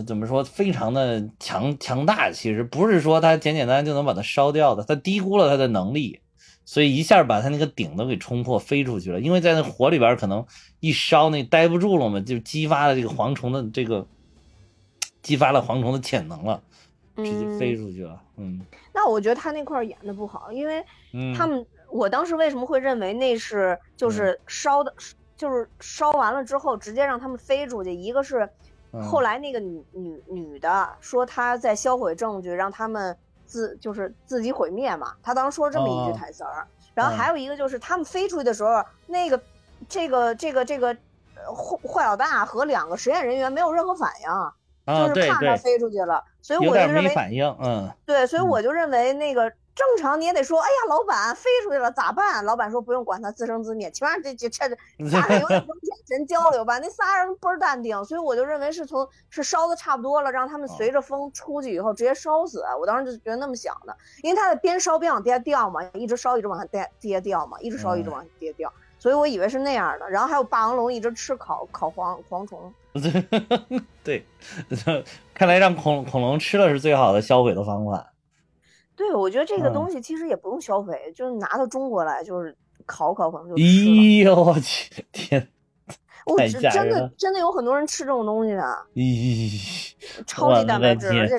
[0.06, 6.20] 怎么说非常的强强大，其实不是说他简简单单就能把它烧掉的，他低估了他的能力。
[6.68, 9.20] 所以一下把他那个顶都给冲破，飞出去了。
[9.20, 10.44] 因为在那火里边可能
[10.80, 14.04] 一烧，那待不住了嘛，就激发了这个蝗虫的这个，
[15.22, 16.60] 激发了蝗虫的潜能了，
[17.14, 18.20] 直接飞出去了。
[18.36, 18.60] 嗯，
[18.92, 20.84] 那我觉得他那块演的不好，因为
[21.36, 24.92] 他们，我当时为什么会认为那是就是烧的，
[25.36, 27.94] 就是烧完了之后直接让他们飞出去。
[27.94, 28.50] 一个是
[28.92, 33.16] 后来那个女女女的说她在销毁证据，让他们。
[33.48, 39.40] 自就是自己毁灭嘛，她当时说了这么一句台词儿，然后还有一个就是他们飞出去的时候，那个
[39.88, 40.92] 这个这个这个
[41.54, 49.52] 坏坏老大和两个实验人员没有任何反应，就是怕他飞出去了，所以我就认为反应，嗯，对，所以我就认为那个。
[49.76, 52.42] 正常你也得说，哎呀，老板飞出去了咋办？
[52.46, 54.66] 老板说不用管他自生自灭，起码这这这
[55.10, 56.78] 仨人有点 眼神交流吧。
[56.78, 62.64] 那仨人倍儿淡定，所以我就认为是从是烧的差不多了，让他们随着风出去以后直接烧死。
[62.80, 70.08] 我当时就觉得那么想的，因为他在边烧边往地下掉嘛，一直烧一直往下地地下掉嘛，一直烧一直往下跌掉，所以我以为是那样的。
[70.08, 72.72] 然后还有霸王龙一直吃烤烤蝗蝗虫，
[74.02, 74.26] 对，
[75.34, 78.14] 看来让恐恐龙吃了是最好的销毁的方法。
[78.96, 82.56] 对，我觉得这个东西其实也不用消费，就是拿到中国来，就是
[82.86, 85.46] 烤烤可能就吃咦呦我去天！
[86.24, 88.62] 我真的真的有很多人吃这种东西的。
[88.94, 89.92] 咦！
[90.26, 91.36] 超级蛋白质，而且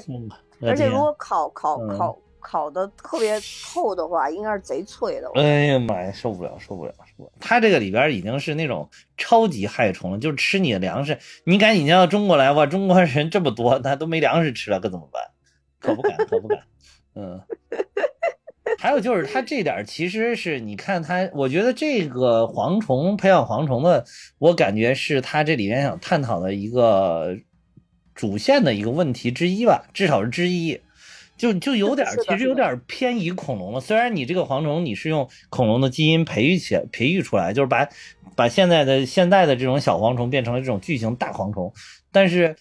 [0.61, 3.37] 而且如果烤烤烤烤的特别
[3.73, 5.29] 透的话，应该是贼脆的。
[5.35, 7.31] 哎呀妈呀，受不了受不了受不了！
[7.39, 11.17] 它这个里边已经是那种超级害虫了，就是吃你的粮食。
[11.43, 12.65] 你赶紧到中国来吧！
[12.65, 15.21] 中国人这么多，那都没粮食吃了，可怎么办？
[15.79, 16.59] 可不敢，可不敢。
[17.17, 17.41] 嗯，
[18.77, 24.05] 还有就是它这点其实是你看它，我觉得这个蝗虫培养蝗虫的，
[24.37, 27.35] 我感觉是它这里面想探讨的一个
[28.13, 30.79] 主线的一个问题之一吧，至少是之一。
[31.37, 33.79] 就就有点其实有点偏移恐龙了。
[33.79, 37.87] 虽然你这个蝗虫你是用恐龙的基因培育起来培育出来，就是把
[38.35, 41.71] 把现在的现在的这种小蝗虫变成了这种巨型大蝗虫，
[42.11, 42.55] 但是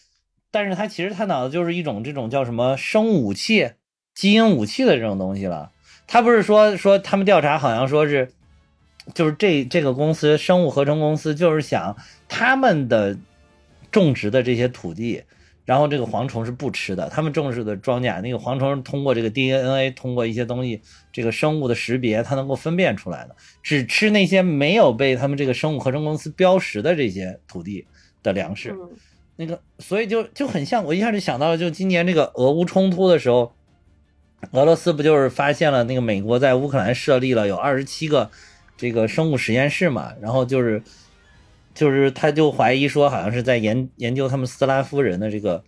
[0.51, 3.71] 但是它其实探讨的就是一种这种叫什么生物武器。
[4.17, 5.71] 基因武器的这种东西了，
[6.07, 8.31] 他不是说说他们调查好像说是，
[9.13, 11.95] 就是这这个公司生物合成公司就是想
[12.27, 13.19] 他们的
[13.91, 15.23] 种植的这些土地，
[15.67, 20.81] 然后这个蝗虫是不吃的，他们种植的庄稼那个蝗虫通过这个 DNA 通过一些东西
[21.13, 27.87] 这个生物的识别，它能够分辨出来的，只吃那些没有被他们这个生物合成公司标识的这些土地
[28.23, 28.75] 的粮食，
[29.37, 33.53] 那个所以就就很像我一下就想到了，就今年这个俄乌冲突的时候。
[34.53, 38.31] 俄罗斯不就是发现了那个美国在乌克兰设立了有二十七个
[38.77, 40.13] 这个生物实验室嘛？
[40.21, 40.83] 然后就是
[41.75, 45.65] 就是他就怀疑说好像是在研研究他们斯拉夫人的这个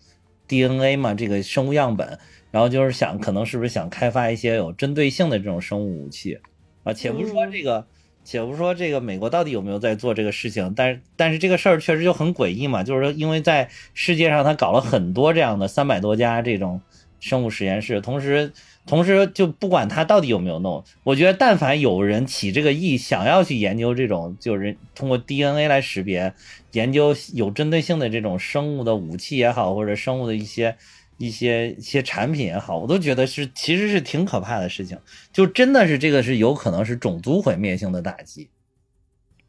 [0.46, 2.18] DNA 嘛，这个生物样本，
[2.50, 6.38] 然后就是想可能是不是想开发一些有针对性的这种生物武器
[6.84, 6.92] 啊？
[6.92, 7.84] 且不说这个，
[8.22, 16.80] 且不说这个美国到底有没有在做这个事情，但是但是这个事儿确实就很诡异嘛，就是说因为在世界上他搞了很多这样的三百多家这种。
[17.20, 18.52] 生物实验室，同时，
[18.86, 26.32] 同时就不管他到底有没有弄，我觉得但凡有人起这个意，想要去研究这种，就是通过 DNA 来识别，
[26.72, 30.76] 研究有针对性的这种生物的武器也好，或者生物的一些
[31.16, 34.98] 一些一些产品也好，我都觉得是其实是挺可怕的事情，
[35.32, 38.48] 就真的是这个是有可能是种族毁灭性的打击，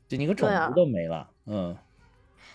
[0.07, 1.77] 就你个种族都没了，嗯。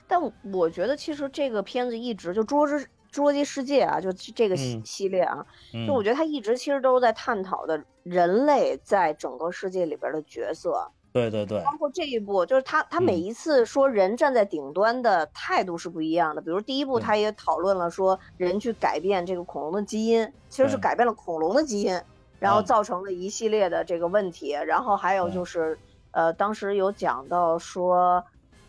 [0.06, 0.20] 但
[0.52, 2.86] 我觉得其实这个片子一直就捉之。
[3.14, 5.46] 侏罗纪世界啊，就这个系系列啊，
[5.86, 10.90] 就我觉得他一直其实都是在探讨的人类在整个世界里边的角色。
[11.12, 16.42] 对对对，包括这一部，就是他他每一次说人站在顶端的态度是不一样的。
[16.42, 21.96] 比如第一部，他也讨论了说人去改变这个恐龙的基因，其实是改变了恐龙的基因，
[22.40, 24.50] 然后造成了一系列的这个问题。
[24.50, 25.78] 然后还有就是，
[26.10, 28.24] 呃，当时有讲到说，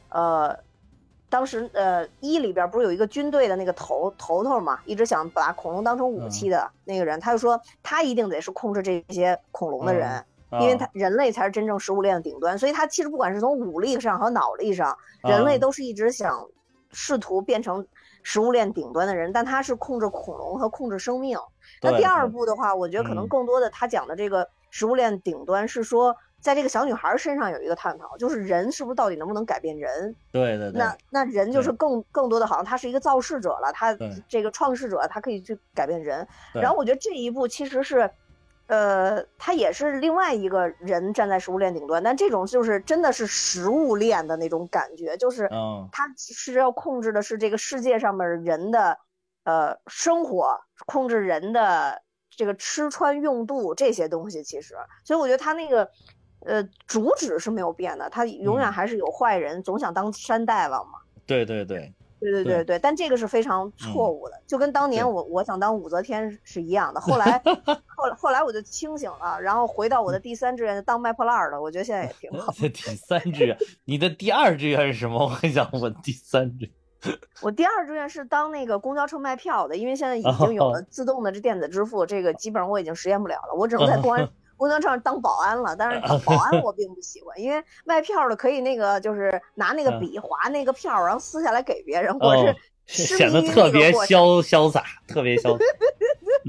[0.09, 0.55] 呃。
[1.35, 10.23] 当时，呃，一里边不是有一个军队的那个头头头嘛，一直想把恐龙当成武器的那个人，他就说他一定得是控制这些恐龙的人，
[10.61, 16.47] 因为他人类才是真正食物链的顶端，所以他其实不管是从武力上和脑力上，人类都是一直想
[16.93, 17.85] 试图变成
[18.23, 21.37] 食物链顶端的人，但他是控制恐龙和控制生命。
[21.81, 26.15] 那第二部的话，我觉得可能更多的他讲的这个食物链顶端是说，
[26.45, 30.15] 在这个小女孩身上有一个探讨，就是人是不是到底能不能改变人？
[30.31, 30.79] 对对对。
[30.79, 33.97] 那那人就是更更多的好像他是一个造世者了，他
[34.29, 36.25] 这个创世者，他可以去改变人。
[36.53, 38.09] 然后我觉得这一步其实是。
[38.67, 45.47] 呃，他也是另外一个人站在食物链顶端，但这种就是真的是食物链的那种感觉，就是
[45.91, 48.97] 他是要控制的是这个世界上面人的
[49.43, 54.41] 呃生活，控制人的这个吃穿用度这些东西。
[54.41, 55.87] 其实，所以我觉得他那个
[56.45, 60.99] 呃主旨是没有变的，他永远还是有坏人，总想当山大王嘛。
[61.25, 61.93] 对对对。
[62.17, 66.99] 对对对对，但这个是非常错误的，就跟当年我我想当武则天是一样的。
[67.01, 71.61] 后来，后来后来我就清醒了，然后回到我的第三志愿，当卖破烂的。
[71.61, 72.69] 我觉得现在也挺好的。
[72.69, 75.25] 第三志愿，你的第二志愿是什么？
[75.25, 76.71] 我很想问第三志。
[77.41, 84.27] 我第二志愿是当那个公交车卖票的，因为现在已经有了自动的这电子支付，这个基本上我已经实现不了了，我只能在公安。
[84.57, 92.35] 公交车上当保安了，但是当保安我 并不喜欢，因为卖票的可以那个就是拿那个笔划那个票，然后撕下来给别人，我
[92.85, 95.65] 是显得特别潇潇洒，特别潇洒。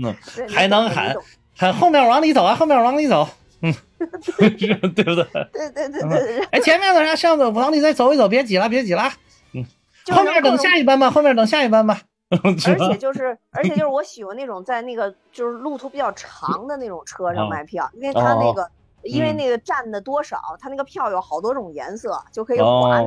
[0.02, 0.14] 嗯，
[0.48, 1.16] 还能喊
[1.56, 3.26] 喊后面往里走啊，后面往里走，
[3.62, 5.26] 嗯， 对不对？
[5.52, 6.44] 对对对对。
[6.50, 9.10] 哎，前面的啥上走往里再走一走，别挤了，别挤了。
[9.54, 9.64] 嗯，
[10.12, 12.02] 后面等下一班吧，后面等下一班吧。
[12.42, 18.68] 而且就是，而且就是我喜欢那种在那个就是路途比较长的那种车上卖票，因为它那个，
[19.04, 23.00] 因为那个占的多少，它那个票有好多种颜色，就可以划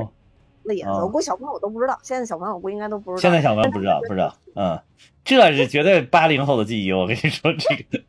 [0.62, 1.00] 那颜色。
[1.00, 3.20] 我估计小朋友都不知道，现在小朋友我估计应该都不知道。
[3.20, 4.80] 现在小朋友不知道，不知道，嗯，
[5.22, 6.90] 这是绝对八零后的记忆。
[6.90, 8.02] 我跟你说，这个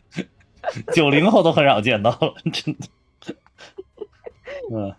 [0.95, 3.35] 九零后都很少见到了，真的。
[4.73, 4.95] 嗯。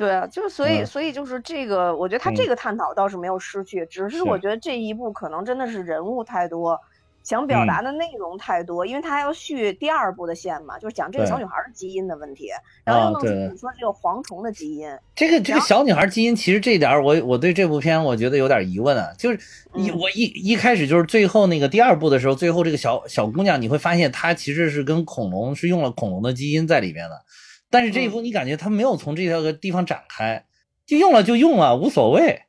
[0.00, 6.80] 对啊，就所以所以就是这个，我觉得他这个探讨倒是没有失去，只是我觉得这一部可能真的是人物太多，
[7.22, 12.48] 想表达的内容太多，因为他还要续第二部的线嘛，就是讲这个小女孩的基因的问题，
[12.82, 14.88] 然后又弄出你说这个蝗虫的基因。
[15.14, 19.38] 这个这个小女孩基因，其实这点我我对这部片我觉得有点疑问啊，就是
[19.74, 19.90] 一。
[19.90, 27.22] 我一一开始就是最后那个第二部的时候，最后这个小小姑娘你会发现她其实是跟恐龙是用了恐龙的基因在里边的。
[27.70, 30.44] 但是这一部你感觉他没有从这个地方展开，
[30.84, 32.42] 就用了就用了，无所谓，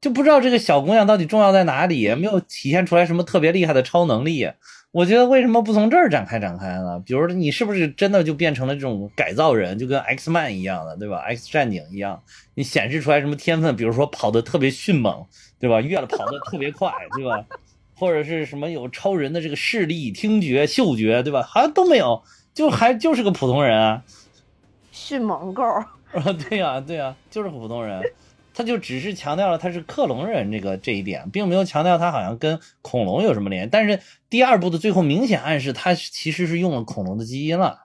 [0.00, 4.50] 就不知道这个小姑娘到底重要在哪里，没有体现出来什么特别厉害的超能力。
[4.90, 7.02] 我觉得为什么不从这儿展开展开呢？
[7.04, 12.22] 比如你是不是真的就变成了这种改造人，就跟 X Man 一样的，对吧？X 战警一样，
[12.54, 13.74] 你显示出来什么天分？
[13.74, 15.26] 比如说跑得特别迅猛，
[15.58, 15.80] 对吧？
[15.80, 17.44] 越了跑得特别快，对吧？
[17.96, 21.42] 或者是什么有超人的这个视力、听觉、嗅觉，对吧？
[21.42, 22.22] 好像都没有，
[22.54, 24.04] 就还就是个普通人啊。
[25.04, 25.86] 迅猛狗啊，
[26.48, 28.00] 对呀，对呀，就是普通人，
[28.54, 33.68] 他就只是强调了他是克隆人这个这一点，并没有强调他好像跟恐龙有什么联系。
[33.70, 37.80] 但是第二部的最后明显暗示他其实是用了恐龙的基因了。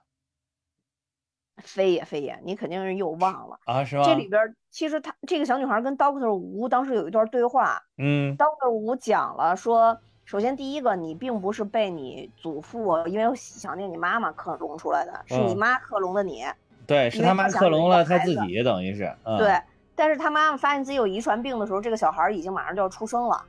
[1.62, 3.84] 非也非也，你肯定是又忘了啊？
[3.84, 4.04] 是吧？
[4.06, 16.46] 这里边其实他这个小女孩跟 Doctor 吴当时有一段对话，嗯，Doctor 吴讲了说，首先第一个，你并不是被你祖父因为想念你妈妈克隆出来的，是你妈克隆的你。
[16.90, 19.16] 对，是他妈克隆了他自己，等于是。
[19.38, 19.58] 对，
[19.96, 23.46] 但是他妈妈发现自己有遗传病的时候，这个小孩已经马上就要出生了，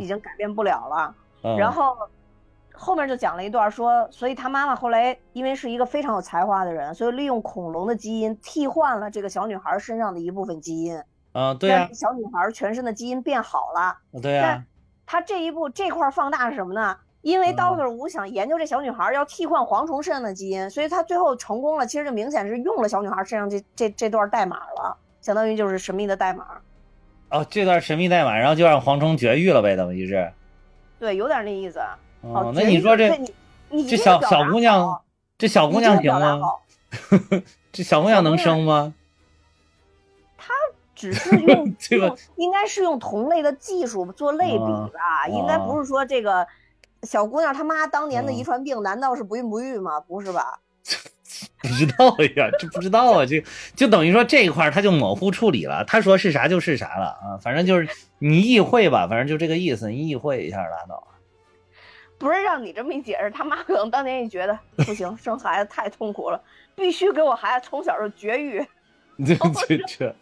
[0.00, 1.14] 已经改变不了了。
[1.58, 1.96] 然后
[2.72, 11.02] 后面就讲了一段说，所以他妈妈后来因为是一个非常有才华的人，所以利用恐龙的基因替换了这个小女孩身上的一部分基因。
[11.32, 11.88] 嗯，对呀。
[11.92, 13.98] 小女孩全身的基因变好了。
[14.22, 14.64] 对呀。
[15.04, 16.96] 他这一步这块放大是什么呢？
[17.26, 21.84] 因为 Doctor 吴想研究这小女孩要替换蝗虫身上的基因，所以他最后成功了。
[21.84, 26.46] 其实就明显是用了小女孩身上这这这段代码了，相当于就是神秘的代码。
[27.30, 30.32] 哦，这段神秘代码，然后就让蝗虫绝育了呗，等于是。
[31.00, 31.80] 对，有点那意思。
[32.20, 33.10] 哦，那你说这
[33.88, 35.02] 这小小姑娘，
[35.36, 36.40] 这小姑娘行吗？
[37.72, 38.94] 这小姑娘能生吗？
[40.38, 40.54] 她
[40.94, 46.46] 只是用 这个，应该是用同类的技术做类比吧，应该不是说这个。
[47.02, 50.00] 小姑娘她妈当年的遗传病难道是不孕不育吗？
[50.00, 50.60] 不是吧？
[51.60, 53.36] 不知道呀，这不知道啊，就
[53.74, 61.06] 就等于说这一块他就模糊处理了，他说是啥就是啥了啊，反正就是你意会吧，反正就这个意思，你意会一下拉倒。
[62.18, 66.40] 不是让你这么一解释，他妈可能当年也觉得不行，生孩子太痛苦了，
[66.74, 68.66] 必须给我孩子从小就绝育。
[69.18, 69.34] 这
[69.66, 70.16] 这这。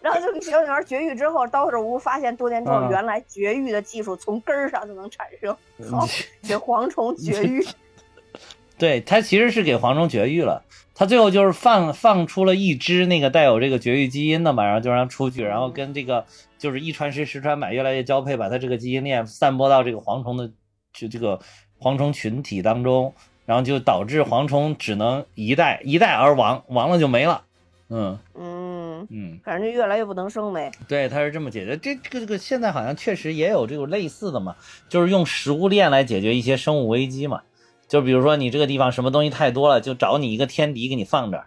[0.00, 5.56] 然后就给小女孩绝育之后，刀手屋发现多年之后，原来绝育的技术从根儿上就能产生，
[5.90, 6.06] 好
[6.42, 7.66] 给蝗虫绝育。
[8.78, 10.62] 对他其实是给蝗虫绝育了，
[10.94, 16.24] 他最后就是放放出了一只那个带有这个绝育基因的嘛，然后就让它出去，然后跟这个
[16.58, 20.48] 就是一传十十传百，越来越交配，把它这个基因链散播到这个蝗虫的
[20.92, 21.40] 就这个
[21.80, 23.12] 蝗虫群体当中，
[23.46, 27.42] 然后就导致蝗虫只能一代一代而亡，亡了就没了。
[27.90, 28.67] 嗯嗯
[29.10, 30.70] 嗯，反正就越来越不能生呗。
[30.88, 31.76] 对，他是这么解决。
[31.76, 34.56] 这这个这个现在好像确实也有这种类似的嘛，
[34.88, 37.42] 就是用食物链来解决一些生物危机嘛。
[37.86, 41.46] 就比如说你这个地方什么东西太多了，就找你一个天敌给你放这儿。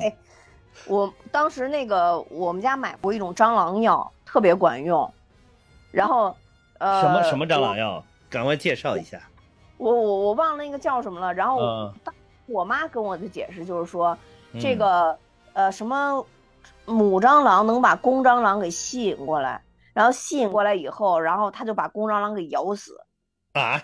[0.00, 0.14] 哎，
[0.86, 5.10] 我当时那个我们家买过一种蟑螂药，特别管用。
[5.92, 6.36] 然后，
[6.78, 8.04] 呃，什么什么蟑螂药？
[8.28, 9.18] 赶快介绍一下。
[9.78, 11.32] 我我我忘了那个叫什么了。
[11.32, 11.90] 然后，
[12.46, 14.18] 我妈跟我的解释就是说，
[14.60, 15.16] 这个
[15.56, 16.22] 呃什么
[16.84, 19.62] 母蟑螂能把公蟑螂给吸引过来，
[19.94, 23.00] 然后吸引过来以后，然后它就把公蟑螂给咬死。
[23.54, 23.82] 啊？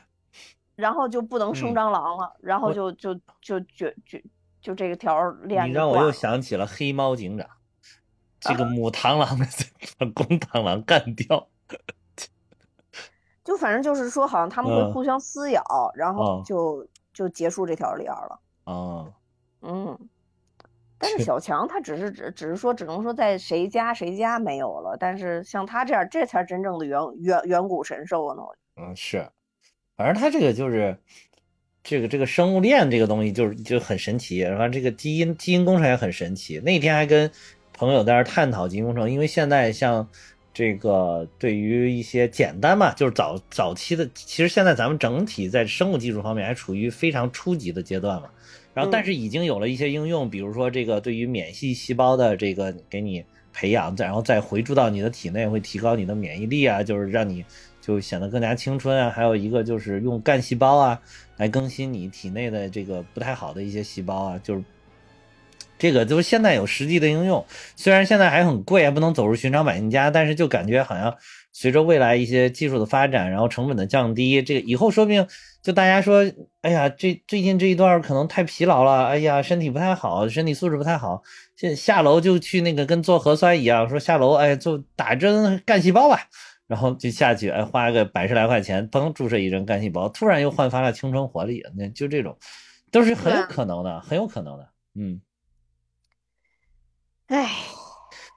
[0.76, 4.18] 然后就不能生蟑螂了，然后就就就就就
[4.60, 5.66] 就这个条链。
[5.66, 7.46] 你让我又想起了黑猫警长，
[8.38, 9.38] 这个母螳螂
[9.98, 11.48] 把公螳螂干掉。
[13.44, 18.38] 就反正就是说，好像他们会互相撕咬，然后就就结束这条链了。
[18.64, 19.12] 哦，
[19.62, 19.98] 嗯，
[21.02, 28.42] 但是小强他只是只只是说，只能说在谁家谁家没有了，但是像他这样，这才是真正的远远远古神兽呢。
[28.76, 29.28] 嗯，是。
[29.96, 30.96] 反正他这个就是，
[31.82, 36.60] 这个这个生物链这个东西就是就很神奇，然后这个基因基因工程也很神奇。
[36.60, 37.28] 那天还跟
[37.72, 40.08] 朋友在那探讨基因工程，因为现在像
[40.54, 48.30] 这个对于一些简单嘛，就是早早期的，其实现在咱们整体在生物技术方面还处于非常初级的阶段嘛。
[48.74, 57.44] 然后但是已经有了一些应用，比如说这个对于免疫细胞的这个给你培养，然后再回注到你的体内，会提高你的免疫力啊，就是让你。
[57.84, 59.10] 就显得更加青春啊！
[59.10, 61.02] 还有一个就是用干细胞啊
[61.36, 64.62] 来更新你体内的这个不太好的一些细胞啊，就是
[65.80, 67.44] 这个就是现在有实际的应用。
[67.74, 71.12] 虽然现在还很贵，还不能走入寻常百姓家，但是就感觉好像
[71.52, 75.26] 随着未来一些技术的发展，然后成本的降低，这个以后说不定
[75.62, 76.24] 就大家说，
[76.60, 81.22] 哎呀，这最近这一段可能太疲劳了，哎呀，身体不太好，身体素质不太好，
[81.56, 86.28] 现下楼就去那个跟做核酸一样，说下楼哎做打针干细胞吧。
[86.68, 91.62] 然后就下去，哎，花个百十来块钱，嘣，注射一针干细胞，突然又焕发了青春活力。
[91.76, 92.38] 那就这种，
[92.90, 94.68] 都是很有可能的，很有可能的。
[94.94, 95.20] 嗯，
[97.26, 97.50] 哎，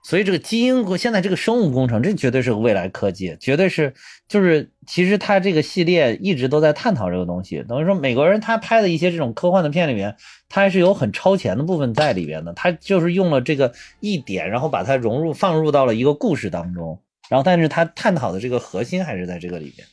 [0.05, 3.91] 所以这个基因和，现在这个生物工程，这绝对是个未来科技，绝对是，
[4.27, 7.65] 就是其实他这个系列一直都在探讨这个东西。
[7.67, 10.15] 等于说，美国人他拍的一些这种科幻的片里面，
[10.47, 12.53] 他还是有很超前的部分在里边的。
[12.53, 17.01] 他就是用了这个一点，然后把它融入放入到了一个故事当中。
[17.27, 19.87] 然后，但是他探讨的这个核心还是在这个里边，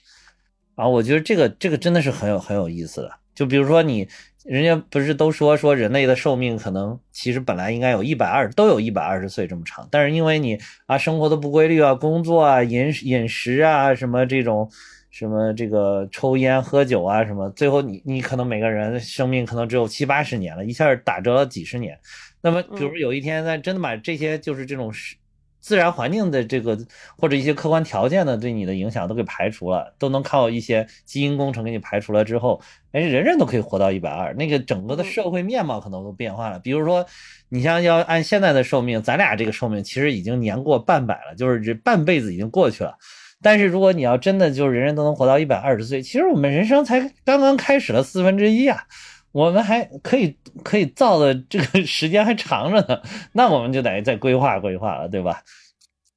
[0.75, 3.11] 啊，我觉得这个这个真的是很有很有意思的。
[3.35, 4.07] 就比如说你，
[4.45, 14.71] 人家不是都说说人类的寿命可能其实本来应该有一百二，都有一百二十岁这么长，但是因为你啊生活的不规律啊，工作啊，饮饮食啊，什么这种
[15.11, 21.99] 什么这个抽烟喝酒啊什么，最后你你可能每个人生命可能只有七八十年了，一下打折了几十年。
[22.41, 25.17] 那么，比如有一天，在真的把这些就是这种是。
[25.63, 26.77] 自然环境的这个
[27.17, 36.59] 或者一些客观条件的对你的影响都给排除了，都能靠一些基因工程给你排除了之后，哎，人人都可以活到一百二，那个整个的社会面貌可能都变化了。
[36.59, 37.07] 比如说，
[37.49, 42.97] 你像要按现在的寿命，咱俩这个寿命其实已经年过半百了，就是这半辈子已经过去了。
[43.41, 48.85] 但是如果你要真的就是人人都能活到一百二十岁，其实我们人生才刚刚开始了四分之一啊，
[49.33, 55.43] 我们还可以可以造的这个时间还长着呢， 那我们就得再规划规划了，对吧？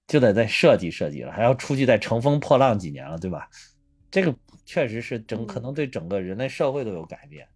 [0.07, 3.47] 就得再设计设计了，还要出去再乘风破浪几年了，对吧？
[4.11, 4.33] 这个
[4.65, 7.47] 确实是整可能对整个人类社会都有改变。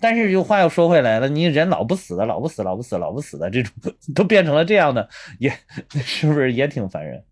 [0.00, 3.72] 但是又话又说回来了，你人老不死的，老不死，老不死，老不死的这种
[4.14, 5.50] 都变成了这样的，也
[6.04, 7.24] 是不是也挺烦人？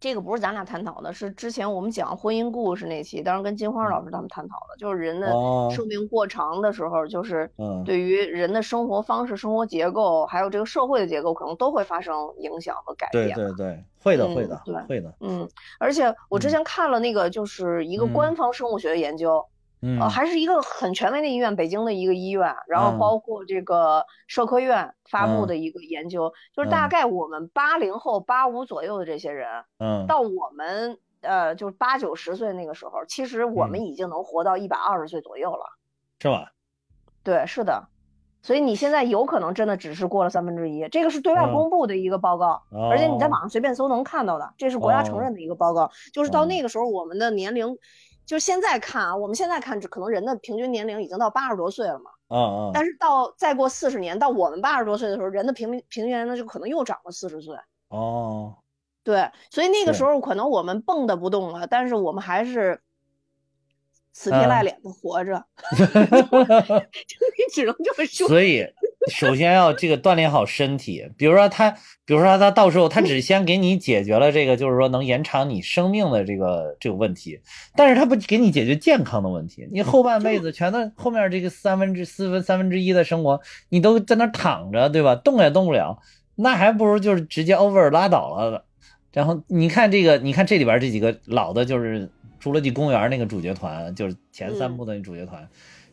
[0.00, 5.32] 这个不是咱俩探讨的，是之前我们讲婚姻故事那期，当时跟金花老师他们探讨的，就是人的
[5.70, 7.50] 寿命过长的时候，就是
[7.84, 13.34] 对于人的生活方式、生活结构，还有这个社会的结构，可能都会发生影响和改变。
[13.34, 15.12] 对对对，会的会的，对会的。
[15.20, 15.48] 嗯，
[15.80, 19.44] 而且我之前看了那个，就是一个官方生物学的研究。
[19.80, 29.46] 呃，还是一个很权威的医院，北京的一个医院，然后包括这个社科院发布的一个研究，就是大概我们八零后、八五左右的这些人，
[29.78, 35.64] 嗯，到我们呃，就是八九十岁那个时候，其实我们已经能活到一百二十岁左右了，
[36.18, 36.50] 是吧？
[37.22, 37.88] 对，是的，
[38.42, 47.78] 所以你现在有可能真的只是过了三分之一，这个是对外公布的一个报告，而且你在网上随便搜能看到的，这是国家承认的一个报告，就是到那个时候我们的年龄。
[48.28, 52.10] 就现在看啊，我们现在看，可能人的平均年龄已经到八十多岁了嘛。
[52.28, 52.70] 嗯嗯。
[52.74, 57.56] 但是到再过四十年，到我们八十多岁的时候，人的平平均年龄就可能又长了四十岁。
[57.88, 58.54] 哦。
[59.02, 62.78] 对，所以那个时候可能我们蹦的不动了，但是我们还是
[64.12, 65.42] 死皮赖脸的活着。
[65.72, 68.28] 你只能这么说。
[68.28, 68.62] 所以。
[69.08, 71.70] 首先要这个锻炼好身体，比如说他，
[72.04, 77.40] 比如说他到时候他只先给你解决了这个，就是说能延长你生命的这个这个问题，
[77.74, 85.14] 但是他不给你解决健康的问题，你后半辈子全都后面这个三分之四分三分之一的生活，你都在那躺着，对吧？
[85.14, 85.98] 动也动不了，
[86.36, 88.64] 那还不如就是直接 over 拉倒了。
[89.12, 92.06] 然后你看这个，你看这里边这几个老的，就是
[92.40, 95.48] 《侏罗纪公园》那个主角团，就是前三部的那主角团。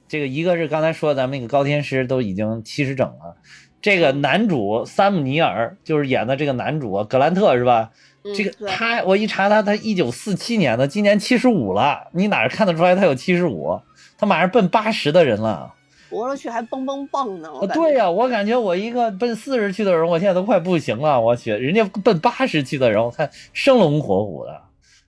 [0.07, 3.35] 这个一个是刚才说咱们那个高天师都已经七十整了，
[3.81, 7.91] 这个男主萨姆尼尔就是演的这个男主格兰特是吧？
[8.35, 13.79] 这个他我一查他，他一九四七年的，今年七十五了，你哪看得出来他有七十五？
[14.17, 15.71] 他马上奔八十的人了，
[16.09, 17.49] 我了去还蹦蹦蹦呢。
[17.73, 21.21] 对呀，我感觉我一个奔四十去的人，我现在都快不行了。
[21.21, 24.61] 我去，人家奔八十去的人，我看生龙活虎的，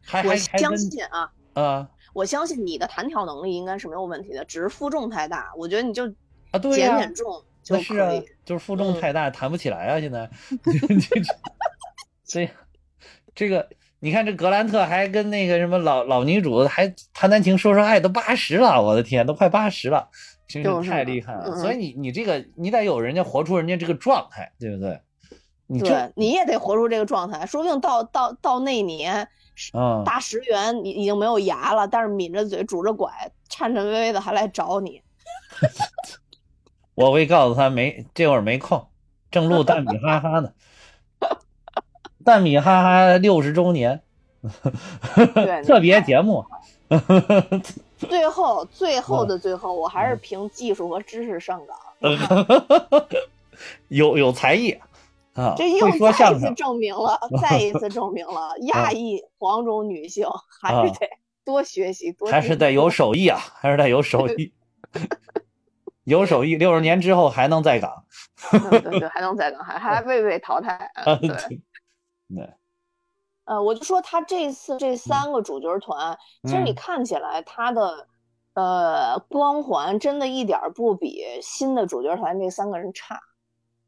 [0.05, 1.87] 还还还相信啊啊。
[2.17, 5.53] 我相信你的弹跳能力应该是没有问题的，只是负重太大。
[5.55, 6.07] 我觉得你就
[6.49, 8.25] 啊，对减减重就可以。
[8.43, 9.99] 就是负重太大，弹不起来啊！
[9.99, 10.27] 现在，
[12.25, 12.49] 所以
[13.35, 20.09] 这个你看，这格兰特还跟那个什么老老女主还谈谈情说说爱，都八十了，我的天，都快八十了，
[20.47, 21.55] 真是太厉害了。
[21.57, 24.99] 所以你你这个你得有人家活出人家这个状态，对不对？
[25.67, 29.27] 你对，你也得活出这个状态，说不定到到到那年。
[29.73, 33.11] 嗯，大石原已已经没有牙了，但是抿着嘴拄着拐，
[33.49, 35.01] 颤颤巍巍的还来找你。
[36.95, 38.87] 我会告诉他没这会儿没空，
[39.29, 40.51] 正录 蛋米哈哈呢。
[42.23, 44.01] 蛋米哈哈六十周年，
[45.65, 46.45] 特别节目。
[47.97, 53.07] 最后最后的最后，我还是凭技术和知识上岗。
[53.87, 54.77] 有有才艺。
[55.55, 60.27] 这又 再一次证明了，再一次证明了亚裔黄种女性
[60.61, 61.07] 还是得
[61.45, 64.51] 多学习，多还是得有手艺啊，还是得有手艺，
[66.05, 68.03] 有手艺，六十年之后还能在岗，
[68.81, 70.91] 对对，还能在岗，还还未被淘汰。
[71.21, 72.53] 对，对，
[73.45, 78.07] 呃，我就说他这次这三个主角团，其实你看起来他的
[78.55, 83.19] 呃光环真的一点不比新的主角团这三个人差。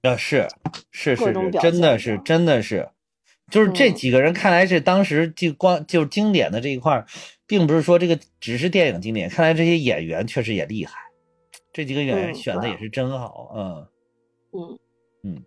[0.02, 0.48] 啊，是
[0.92, 2.90] 是是是，真的是真的是，
[3.52, 7.06] 就是这几个人看来是当时就光就是经典的这一块，
[7.48, 10.94] 并不是说这个只是电影经典，看来这些演员确实也厉害，
[11.74, 13.88] 这几个演员选的也是真好，嗯。
[14.54, 14.80] 嗯。
[15.22, 15.44] 嗯，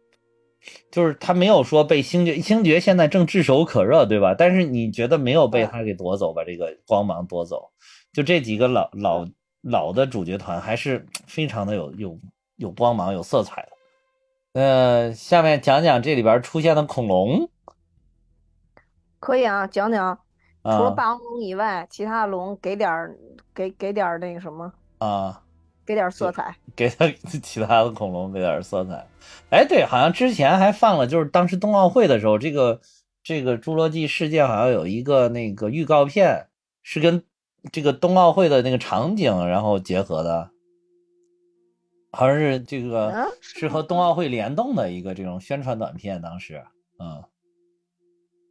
[0.90, 4.34] 就是他没有说被星爵星爵现在正炙手可热，对吧？
[4.34, 7.70] 但是你觉得没有被他给夺走，把这个光芒夺走，
[8.12, 9.26] 就这几个老老
[9.62, 12.20] 老的主角团还是非常的有有
[12.56, 13.71] 有光芒有色彩的。
[14.52, 17.48] 呃，下面讲讲这里边出现的恐龙。
[19.18, 20.18] 可以啊，讲讲。
[20.62, 23.16] 除了霸王龙以外，其他的龙给点
[23.54, 25.42] 给给点那个什么啊？
[25.86, 26.54] 给点色彩。
[26.76, 27.08] 给他
[27.42, 29.06] 其他的恐龙给点色彩。
[29.50, 32.80] 哎，对，好像之前还放了，就是当时冬奥会的时候，这个
[33.24, 36.46] 这个侏罗纪世界好像有一个那个预告片，
[36.82, 37.24] 是跟
[37.72, 40.50] 这个冬奥会的那个场景然后结合的。
[42.12, 46.62] 好像是这个是和冬奥会联动的一个这种宣传短片，当时，
[46.98, 47.24] 嗯，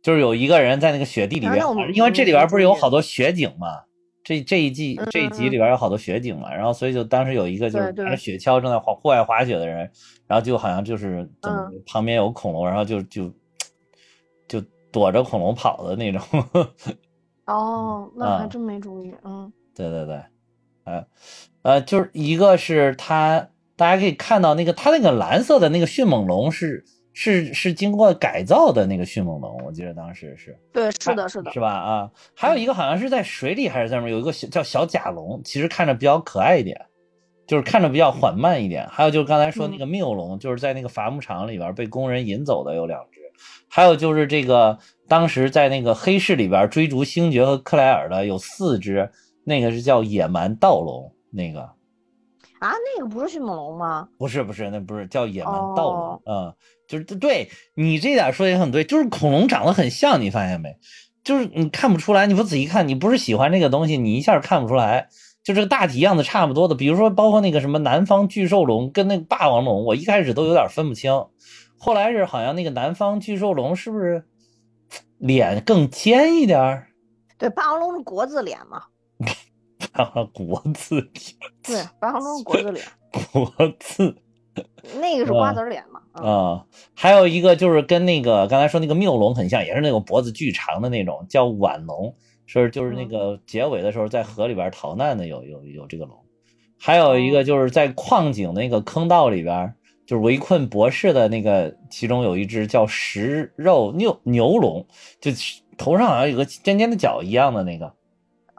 [0.02, 3.84] 就是有一个人在那个雪地里边，因为这里边不是有好多雪景嘛，
[4.24, 9.90] 这这一季这一集里边有好多雪景嘛，然后所以就当时有一个就是拿着雪橇正在滑户外滑雪的人，
[10.26, 11.30] 然后就好像就是
[11.86, 13.32] 旁边有恐龙，然后就就
[14.48, 16.22] 就躲着恐龙跑的那种。
[17.46, 20.20] 哦， 那还真没注意，嗯，对对对。
[20.84, 21.06] 呃，
[21.62, 23.48] 呃，就是一个是它，
[23.82, 31.72] 大家可以看到那个它那个蓝色的那个迅猛龙是是是经过改造的那个迅猛龙，我记得当时是对，是的，是的，是吧？
[31.72, 36.80] 啊，还有一个好像是在水里还是在什么，有一个小叫小甲龙，其实看着比较可爱一点，
[37.48, 38.88] 就是看着比较缓慢一点。
[38.88, 43.20] 还有就是刚才说那个缪龙，就是在那个伐木场里边被工人引走的有两只，
[43.68, 44.78] 还有就是这个
[45.08, 49.10] 当时在那个黑市里边追逐星爵和克莱尔的有四只。
[49.44, 51.68] 那个是叫野蛮盗龙，那个
[52.62, 54.08] 啊，那个不是迅猛龙吗？
[54.20, 56.54] 不是，不是，那不是叫野蛮盗龙，嗯，
[56.88, 60.78] 就是对你这点说的也很对，就是恐龙长得很像，你发现没？
[61.24, 65.08] 就是你看不出来，你不仔细看，你不是喜欢这个东西，你一下看不出来，
[65.44, 66.76] 就这个大体样子差不多的。
[66.76, 71.26] 比如说，包括那个什么南方巨兽龙跟那个霸王龙，我一开始都有点分不清，
[71.80, 74.24] 后来是好像那个南方巨兽龙是不是
[75.18, 76.86] 脸更尖一点？
[77.40, 78.84] 对，霸王龙是国字脸嘛。
[80.34, 81.12] 国字脸，
[81.62, 82.86] 对，白航中是国字脸，
[83.32, 84.16] 国字，
[85.02, 86.00] 那个是瓜子脸嘛？
[86.14, 92.16] 啊，还有一个就是跟那个刚才说那个谬龙很像，也是那种脖子巨长的那种，叫晚龙，
[92.46, 96.18] 是就是那个结尾的时候在河里边逃难的有有有这个龙，
[96.80, 99.74] 还有一个就是在矿井那个坑道里边，
[100.06, 104.86] 就是围困博士的那个，其中有一只叫食肉牛牛龙，
[105.20, 105.32] 就
[105.78, 107.94] 头上好像有个尖尖的角一样的那个。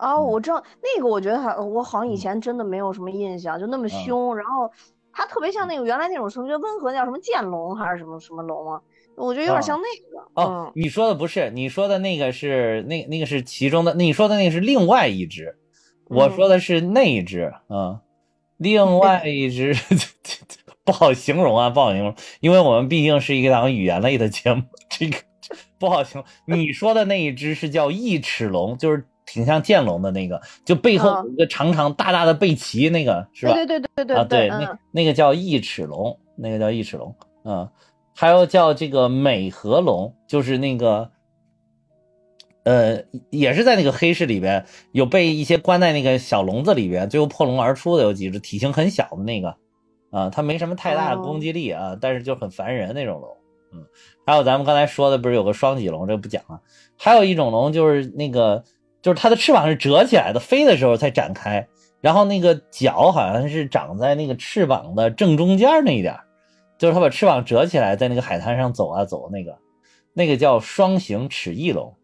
[0.02, 4.68] 哦，我知道那个，我觉得还我好像以前真的没有什么印象，就那么凶，然后
[5.12, 8.82] 他特别像那个原来那种特别温和叫什么剑龙还是什么什么龙啊？
[9.14, 10.26] 我觉得有点像那个。
[10.34, 15.56] 哦，你说的不是，你说的那个是那那个是其中的，你说的那个是另外一只，
[16.08, 18.00] 我说的是那一只啊，
[18.56, 19.72] 另外 一只
[20.84, 25.16] 不好形容啊，不好形容，因为我们毕竟是一个档语言类的节目，这个
[25.78, 26.58] 不好形容。
[26.58, 29.06] 你说的那一只是叫翼齿龙，就是。
[29.32, 33.54] 挺像剑龙的那个，就背后有一个长长大大的背鳍，那个是吧？
[33.54, 37.14] 对对对对对啊，对，那那个叫异齿龙，那个叫异齿龙，
[37.44, 37.66] 嗯，
[38.14, 41.10] 还有叫这个美颌龙，就是那个，
[42.64, 49.56] 呃，也是在那个黑市里边有被一些关在那个小笼子里边，最后破笼而出的有几只，体型很小的那个，
[50.10, 53.30] 啊，它没什么太大的攻击力啊，但是就很烦人那种龙，
[53.72, 53.86] 嗯，
[54.26, 56.60] 还有咱们刚才说的不是有个双脊龙，这不讲了，
[56.98, 58.62] 还有一种龙就是那个。
[59.02, 61.68] 就是它的翅膀是折起来的，飞的时候才展开，
[62.00, 66.16] 然后那个脚好像是长在那个翅膀的正中间那一点，
[66.78, 69.58] 就是它把翅膀折起来，在那个海滩上走啊走，那个
[70.12, 71.94] 那个叫双形齿翼龙，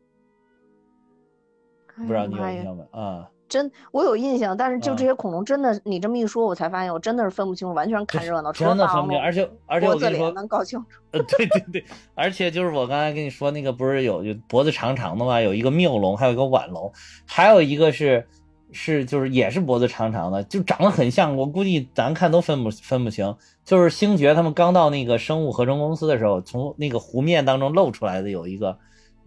[1.96, 3.30] 不知道你有印象没啊？
[3.48, 10.86] 真，我有印象，但是就这些恐龙，真的，你这么一说，我才发现，我真的是分不清楚，完全看热闹，真的分不清，而且而且我跟你说，能搞清楚。
[11.12, 11.84] 呃，对对对，
[12.14, 15.40] 而且就是我刚才跟你说那个，不是有脖子长长的吗？
[15.40, 16.92] 有一个谬龙，还有一个晚龙，
[17.26, 18.28] 还有一个是
[18.70, 23.34] 是就是也是脖子长长的，就长得很像，我估计咱看都分不分不清。
[23.64, 28.78] 就是星爵他们刚到那个生物合成公司的时候，从那个湖面当中露出来的有一个。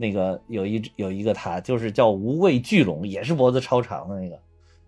[0.01, 4.39] 那个有一有一个它就是叫无畏巨龙，也是脖子超长的那个，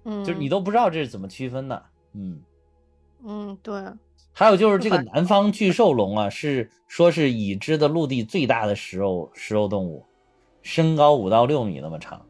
[0.06, 1.84] 嗯，就是你都不知道这是怎么区分的，
[2.14, 2.42] 嗯。
[3.24, 3.80] 嗯，对。
[4.34, 10.04] 还有就是这个南方巨兽龙啊，是说是已知的陆地最大的食肉食肉动物，
[10.64, 12.26] 身高五到六米那么长。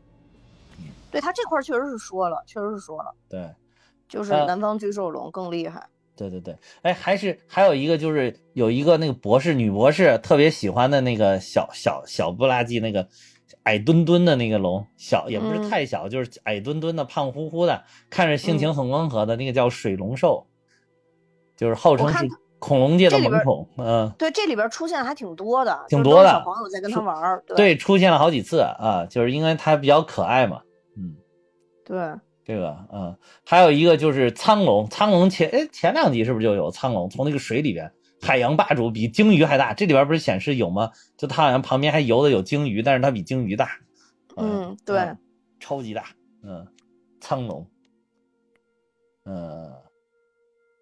[1.09, 3.49] 对它这块确实是说了，确实是说了，对，
[4.09, 5.87] 就是南方巨兽龙更厉害。
[6.15, 13.07] 对对对，哎，还是还有一个，就是有一个那个博士女博士特别喜欢的那个小小小不拉几那个
[13.63, 20.45] 矮墩墩的那个龙，小也不是太小，就是矮墩墩的胖乎乎的，看着性情很温和的那个叫水龙兽，
[21.57, 22.27] 就是号称是
[22.59, 23.67] 恐龙界的萌宠。
[23.77, 27.41] 嗯，对，这里边出现还挺多的，挺多的小朋友在跟他玩。
[27.47, 30.61] 对，出现了好几次啊，就是因为它比较可爱嘛。
[30.95, 31.15] 嗯，
[31.83, 31.97] 对。
[32.45, 37.89] 这个，嗯，还有一个就是苍龙，苍龙前哎前两集是不是就有苍龙从那个水里边，
[38.21, 40.91] 海洋霸主比鲸鱼还大，这里边不是显示有吗？
[41.17, 43.69] 就它好像旁边还游的有鲸鱼，但是它比鲸鱼大，
[44.35, 45.15] 嗯，对，
[45.59, 46.05] 超级大，
[46.43, 46.67] 嗯，
[47.21, 47.65] 苍龙，
[49.25, 49.71] 嗯，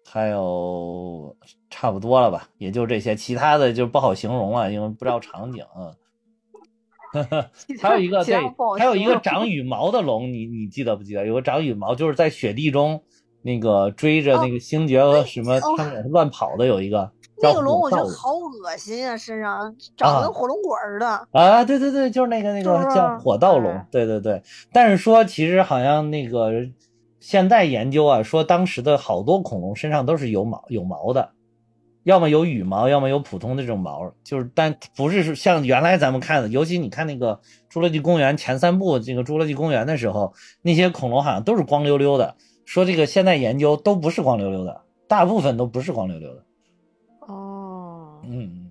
[0.04, 1.36] 还有
[1.70, 5.94] 差不多了吧，也就这些，其他的就不好形容了，因为不知道场景，嗯。
[7.80, 8.36] 还有一个对，
[8.78, 11.26] 还有一个长羽毛的龙，你你记得不记得？
[11.26, 13.02] 有个长羽毛，就是在雪地中
[13.42, 17.10] 那个追着那个星爵和什么他们乱跑的有一个。
[17.42, 21.06] 那个龙我觉得好恶心啊，身上长得跟火龙果似的。
[21.32, 24.40] 啊，对对对，就是那个那个叫火盗龙，对对对。
[24.72, 26.52] 但是说其实好像那个
[27.18, 31.30] 现在研究啊，说当时的好多恐龙身上都是有毛有毛的。
[32.04, 37.40] 要么有羽毛，要么有普通的这种毛，就是但不是像原来咱们看的，尤其你看那个
[37.72, 42.36] 《侏罗纪公园》前三部这个《侏罗纪公园》的时候，那些恐龙好像都是光溜溜的。
[42.64, 46.44] 说这个现在研究都不是光溜溜的，大部分都不是光溜溜的。
[47.20, 48.70] 哦，嗯，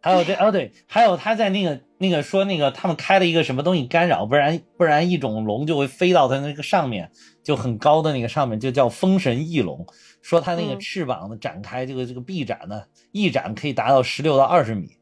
[0.00, 7.10] 还有这 哦对，还有他在那个那个说那个他们开了一个什么东西干扰，不然不然一种龙就会飞到它那个上面，
[7.42, 9.86] 就很高的那个上面，就叫风神翼龙。
[10.24, 14.96] 说它那个翅膀的展开，这个这个臂展呢，翼展可以达到十六到二十米，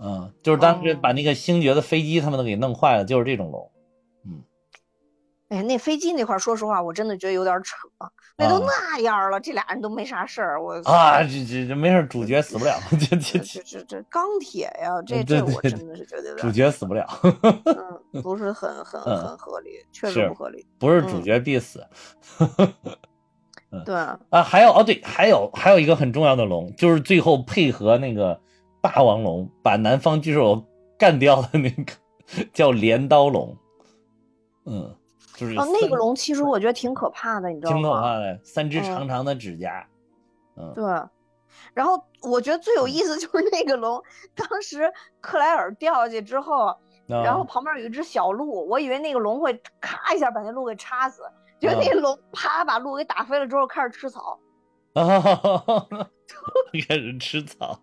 [0.00, 3.70] 嗯，就是当时把那个星爵的飞机他们都给弄坏了，就是这种龙，
[4.26, 4.42] 嗯，
[5.50, 7.76] 哎，那飞机那块说实话，我真的觉得有点扯，
[8.36, 17.06] 那都那样了，这俩人都没啥事儿，我啊，这这这没事，主角死不了，这这这这这钢铁呀，这这我真的是觉得主角死不了，
[18.12, 21.86] 嗯， 不是很很很合理，确实不合理，不是主角必死。
[23.84, 28.38] 对啊，还有哦，对，还有还有一个很重要的龙，就是最后配合那个
[28.80, 30.64] 霸王龙把南方巨兽
[30.98, 31.92] 干掉的那个，
[32.52, 33.56] 叫镰刀龙。
[34.66, 34.94] 嗯，
[35.34, 37.76] 就是哦，那个龙其实我觉得挺可怕的，你知道吗？
[37.76, 39.86] 挺可怕的，三只长长的指甲。
[40.56, 40.84] 嗯，对。
[41.74, 44.02] 然后我觉得最有意思就是那个龙，
[44.34, 46.74] 当时克莱尔掉下去之后，
[47.06, 51.22] 然后旁边有一只小鹿，我以为那个龙会咔一下把那鹿给插死，
[51.62, 54.36] 结果那龙啪把鹿给打飞了之后开始吃草。
[54.94, 55.06] 啊，
[56.88, 57.78] 开始吃草，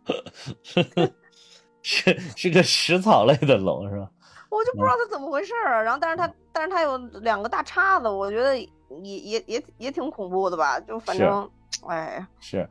[1.82, 4.12] 是是个食草类的龙是吧？
[4.50, 8.68] 我就不知道它怎么回事儿，然后但是它但是它有两个大叉子，我觉得也
[9.02, 10.78] 也也也挺恐怖的吧？
[10.82, 11.50] 就反正
[11.88, 12.70] 哎是，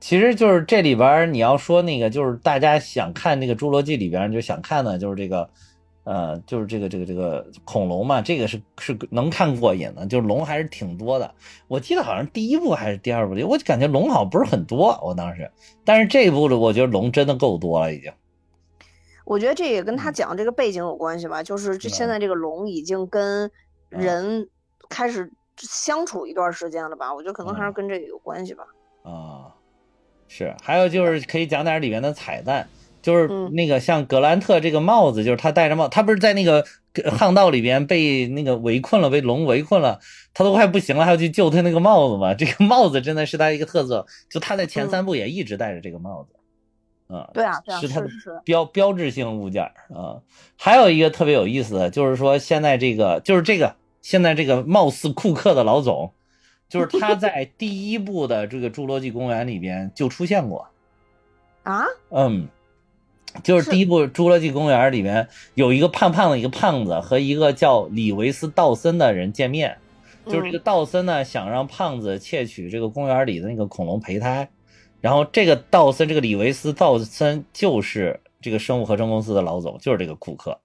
[0.00, 5.48] 其实就是这里边你要说那个就是大家想看那个《侏罗纪》里边就想看的就是这个。
[6.10, 11.32] 呃，就是这个这个这个恐龙嘛，这个是是能看过瘾的，就是龙还是挺多的。
[11.68, 15.48] 我记得好像第一部还是第二部，我就感觉龙好像不是很多，我当时。
[15.84, 18.12] 但是这一部的，我觉得龙真的够多了，已经。
[19.24, 23.48] 我觉得这也跟他讲这个背景有关系吧，就是这现在这个龙已经跟
[23.88, 24.48] 人
[24.88, 28.64] 开始相处一段时间了吧，我觉得可能还是跟这个有关系吧。
[29.04, 29.54] 啊，
[30.26, 32.68] 是，还有就是可以讲点里面的彩蛋。
[33.02, 36.64] 就是那个像格兰特这个帽子，就是他戴着帽，他不是在那个
[37.18, 40.00] 巷道里边被那个围困了，被龙围困了，
[40.34, 42.34] 他都快不行了，还要去救他那个帽子嘛？
[42.36, 48.08] 这个帽子真的是他一个特色，就他在前三部也一直戴着这个帽子，啊，对啊，是他的
[48.44, 50.20] 标标志性物件啊。
[50.58, 56.12] 还有一个特别有意思的，就是说现在这个就是这个现在这个貌似库克的老总，
[56.68, 60.68] 就是他在第一部的这个侏罗纪公园里边就出现过
[61.62, 62.48] 啊，嗯。
[63.44, 69.78] 就是第一部《侏罗纪公园》里面有一个胖胖的一个胖子和一个叫李维斯·道森的人见面，
[70.26, 74.50] 就是这个道森呢想让胖子窃取这个公园里的那个恐龙胚胎，
[75.00, 80.60] 然后这个道森这个李维斯·道森就是这个生物合成公司的老总，就是这个库克。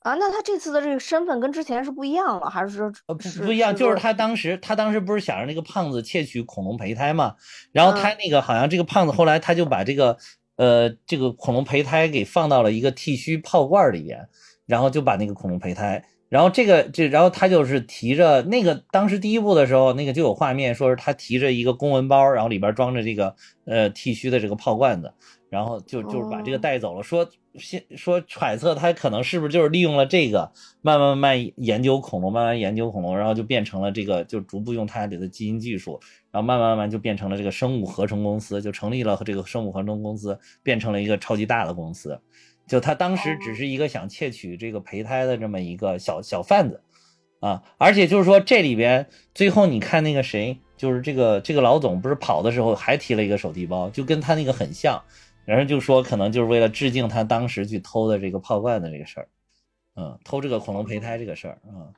[0.00, 3.74] 啊，那他这次的这个身份跟之前是不一样了，还是说呃不不一样？
[3.74, 7.34] 就是他当时他当时不是想让那个胖子窃取恐龙胚胎嘛，
[7.72, 10.16] 然后他那个好像这个胖子后来他就把这个。
[10.58, 14.28] 呃，这个恐龙胚胎给放到了一个剃须泡罐里边，
[14.66, 23.34] 然后就把那个恐龙胚胎，然后这个这，然后他就是提着那个，当时第一部的时候，那个就有画面，说是他提着一个公文包，然后里边装着这个
[23.66, 25.12] 呃剃须的这个泡罐子，
[25.50, 35.98] 然后就就是把这个带走了，说先说揣测他可能是不是就是利用了这个，慢慢慢慢研究恐龙，慢慢研究恐龙，然后就变成了这个，就逐步用他里的基因技术。
[36.30, 42.20] 然后慢慢慢慢就变成了这个生物合成公司，就成立了这个生物合成公司，变成了一个超级大的公司。
[42.66, 46.82] 就他当时只是一个想窃取这个胚胎的这么一个小小贩子
[47.40, 55.02] 啊，而且就是说这里边最后你看那个谁，就是这个这个老总不是跑的时候还提了一个手提包，就跟他那个很像，
[55.48, 59.28] 然后就说可能就是为了致敬他当时去偷的这个炮罐的这个事儿，
[59.96, 61.88] 嗯，偷这个恐龙胚胎这个事儿啊。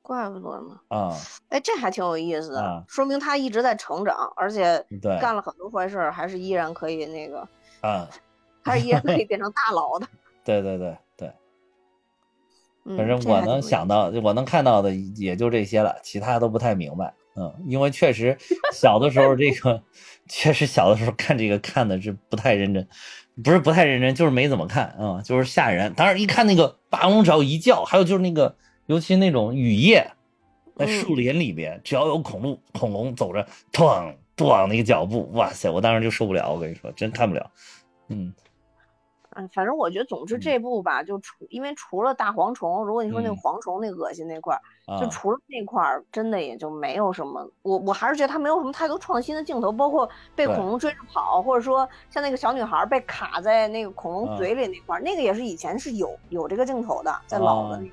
[0.00, 1.12] 怪不得呢啊！
[1.48, 4.80] 哎，这还挺有意思的，说明他一直在成长，而且
[5.20, 7.40] 干了很多坏事，还是依然可以那个
[7.80, 8.08] 啊，
[8.62, 10.06] 还是依然可以变成大佬的。
[10.44, 11.32] 对 对对对，
[12.96, 17.12] 反正我能想到，我能看到的也就这些了，其他都不太明白。
[17.34, 18.38] 嗯，因为确实
[18.72, 19.82] 小的时候这个，
[20.28, 22.86] 确实小的时候看这个看的是不太认真，
[23.42, 25.92] 不是不太认真，就是没怎么看啊，就是吓人。
[25.94, 28.56] 当时一看那个霸王龙》，只要一叫，还有就是那个。
[28.88, 30.12] 尤其那种雨夜，
[30.76, 36.52] 在树林里边，只要有恐龙，恐龙走着，咣咣那个脚步，哇塞，我当时就受不了。
[36.52, 37.50] 我跟你说，真看不了。
[38.10, 38.32] 嗯，
[39.36, 47.48] 哎，反正我觉得，总之这部吧，就除因为除了大蝗虫，如果你说那个蝗虫那恶心那块儿，就除了那块儿，真的也就没有什么。
[47.62, 57.92] 我我还是觉得它没有什么太多创新的镜头，包括被恐龙追着跑，或者说像那个小女孩被卡在那个恐龙嘴里那块儿，那个也是以前是有有这个镜头的，在老的那个。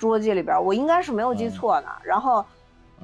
[0.00, 1.86] 侏罗纪里边，我应该是没有记错的。
[2.02, 2.42] 然后，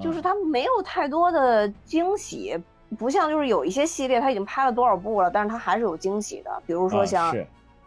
[0.00, 2.58] 就是它没有太多的惊喜，
[2.98, 6.62] 不像就是有一些系列，它已经拍了多少部了，但是它还是有惊喜的。
[6.66, 7.36] 比如说像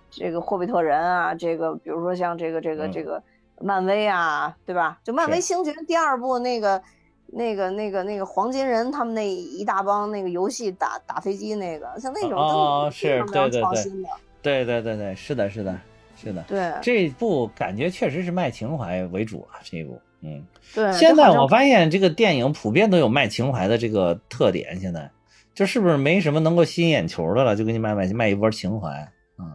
[0.10, 3.22] 这个霍比特人啊，这个比如说像这个这个这个
[3.62, 5.00] 漫威啊，对吧？
[5.04, 6.82] 就漫威星爵第二部那个
[7.28, 14.10] 那个那个那个黄金人他们那一大帮那个游戏打打飞机那个，像那种都是非常创新的。
[14.42, 15.78] 对对对对，是的，是的。
[16.22, 19.56] 是的，对这部感觉确实是卖情怀为主啊。
[19.64, 20.46] 这一部，嗯，
[20.76, 20.92] 对。
[20.92, 24.78] 现在我发现这个电影普遍都有卖情怀的这个特点。
[24.82, 25.10] 现在
[25.54, 28.90] 就是不是没什么能够吸引眼球的了，就给你卖卖卖一波情怀，
[29.38, 29.50] 嗯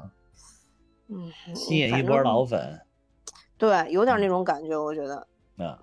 [1.15, 2.81] 嗯，吸引一波老粉。
[3.57, 5.17] 对，有点那种感觉，我觉得。
[5.57, 5.79] 啊，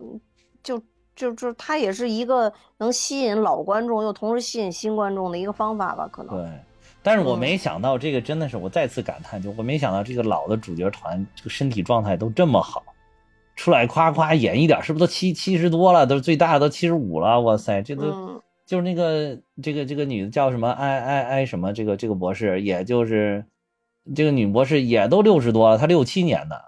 [0.61, 0.82] 就
[1.15, 6.07] 就就它也是一个能吸引老观众又同时吸引新观众的一个方法吧？
[6.07, 6.36] 可能。
[6.36, 6.51] 对。
[7.03, 12.84] 但是我没想到，这个真的是我再次感叹，就我没想到这个老的主角团这个身体状态都这么好，
[13.55, 16.05] 出来夸夸演一点，是不是都七七十多了？
[16.05, 21.73] 都最大的都七十五了，哇塞，这都就是那个这个这个女的叫什么艾艾艾什么？
[21.73, 23.43] 这个这个博士，也就是
[24.16, 26.62] 这个女博士也都六十多了，她六七年的。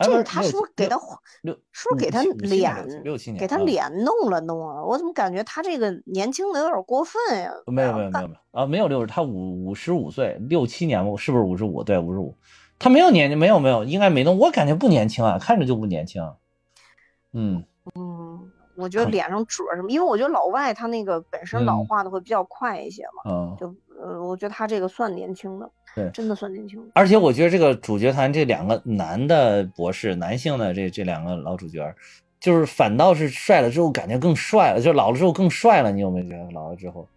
[0.00, 0.98] 这个他是不是给他
[1.42, 1.54] 六？
[1.70, 3.38] 是不是给他脸六七年？
[3.38, 4.84] 给他脸弄了弄啊？
[4.84, 7.52] 我怎么感觉他这个年轻的有点过分呀？
[7.66, 11.84] 没有没有没有没有啊，没有六十，他五五十五岁，六七年是不是五十五？
[11.84, 12.36] 对，五十五。
[12.76, 14.36] 他没有年纪，没有没有，应该没弄。
[14.36, 16.20] 我感觉不年轻啊，看着就不年轻。
[17.32, 17.64] 嗯
[17.94, 23.30] 嗯，我觉得脸上褶什么，因为我觉得老外他那个本身老化的会比较快一些嘛。
[23.30, 23.56] 嗯。
[23.60, 25.70] 就呃，我觉得他这个算年轻的。
[25.94, 26.84] 对，真的算年轻。
[26.94, 31.94] 而且我觉得这个主角团这两个男的博士，男性的这这两个老主角，
[32.40, 35.92] 就是反倒是帅了之后感觉更帅了，就老了之后更帅了。
[35.92, 37.08] 你有没有觉得老了之后？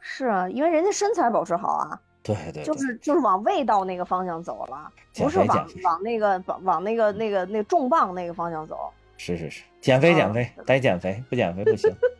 [0.00, 2.00] 是啊，因为人家身材保持好啊。
[2.22, 2.62] 对对。
[2.62, 8.76] 就是就是往味道那个方向走了，不是往往那个往往那个那个那个重磅那个方向走。
[9.16, 11.90] 是是是，减肥减肥，得减肥，不减肥不行。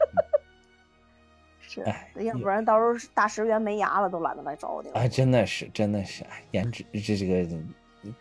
[1.84, 4.94] 是，要不然到时候大十元没牙了，都懒得来找你了。
[4.98, 7.44] 哎，真的是，真的是，颜值这这个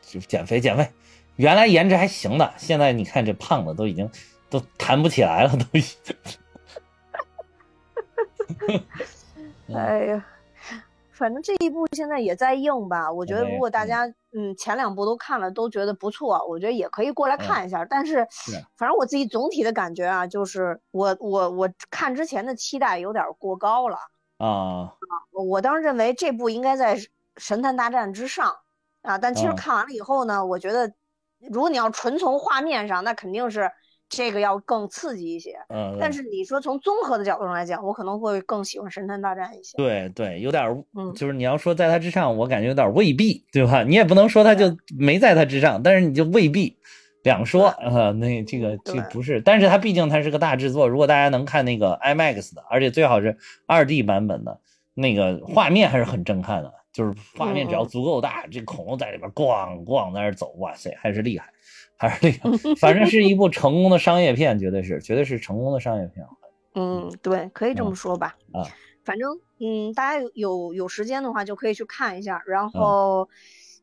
[0.01, 0.89] 就减肥减肥，
[1.35, 4.09] 原来颜值还行的，现在你看这胖的都已经
[4.49, 6.15] 都弹不起来了，都已经。
[9.75, 10.25] 哎呀。
[11.17, 17.83] 反正这一部现在也在映吧，我觉得如果大家嗯前两部都看了都觉得不错，我觉得也可以过来看一下。
[17.83, 18.25] 但是，
[18.77, 23.97] 反正我自己总体的感觉啊，就是我我我看之前的期待有点过高了
[24.37, 24.93] 啊。
[25.31, 26.95] 我当时认为这部应该在
[27.37, 28.55] 《神探大战》之上
[29.01, 30.93] 啊，但其实看完了以后呢，我觉得
[31.49, 33.71] 如果你要纯从画面上，那肯定是。
[34.09, 39.75] 这个要更刺激一些，嗯，但是你说从综合的角度上来讲，我可能会更喜欢《神探大战》一些。
[39.77, 43.83] 对对，有点，嗯，就是你要说在它之上，我感觉有点未必，对吧？
[43.83, 46.77] 你也不能说它就没在它之上，但是你就未必
[47.23, 48.11] 两说啊。
[48.11, 54.57] 那这个这不是，但是它毕竟它是个大制作，如果大家能看那个 IMAX 的，而且最好是二 D 版本的，
[54.93, 61.49] 那个画面还是很震撼的，就是画面只要足够大，这恐龙在里边咣咣在那走，哇塞，还是厉害。
[61.97, 66.25] 还是那个，反正是一部成功的商业片，绝对是，绝对是成功的商业片。
[66.75, 68.35] 嗯，对，可以这么说吧。
[68.53, 68.61] 啊，
[69.03, 73.27] 反正嗯，大家有有有时间的话就可以去看一下，然后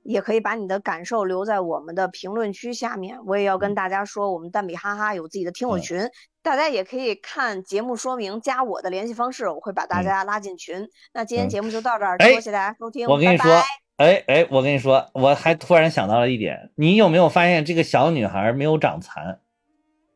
[0.04, 3.18] 也可以把你的感受留在我们的评论区下面。
[3.26, 6.08] 我也要跟大家说，我们蛋比哈哈有自己的听友群，
[6.40, 10.88] 大家也可以看节目说明，加我的联系方式，我会把大家拉进群。
[11.12, 13.50] 那今天节目就到这儿，多谢大家收听，我跟你说。
[13.96, 19.40] 哎哎，我跟你说，我还突然想到了一点，你有没有发现这个小女孩没有长残？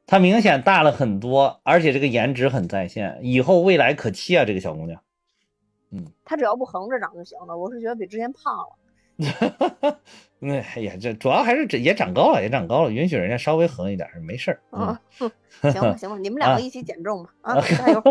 [0.05, 4.45] 她明显大了很多，而且这个颜值很在线，以后未来可期啊！
[4.45, 5.01] 这个小姑娘，
[5.93, 7.57] 嗯，她只要不横着长就行了。
[7.57, 8.77] 我是觉得比之前胖了。
[10.41, 14.61] 那哎呀，这主要还是这也长高了，也长高了，允许人家稍微横一点没事儿。
[14.73, 14.99] 嗯，
[15.71, 17.31] 行吧 行吧，你们两个一起减重吧。
[17.43, 18.03] 啊， 加油！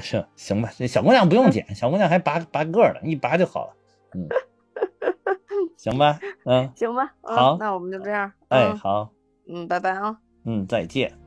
[0.00, 3.76] 行行吧，这小姑娘不用减，小姑娘还拔拔个呢，一拔就好了。
[4.14, 4.26] 嗯。
[5.78, 9.10] 行吧，嗯，行吧，好，那我们就这样，哎，好，
[9.48, 11.23] 嗯，拜拜啊，嗯，再见。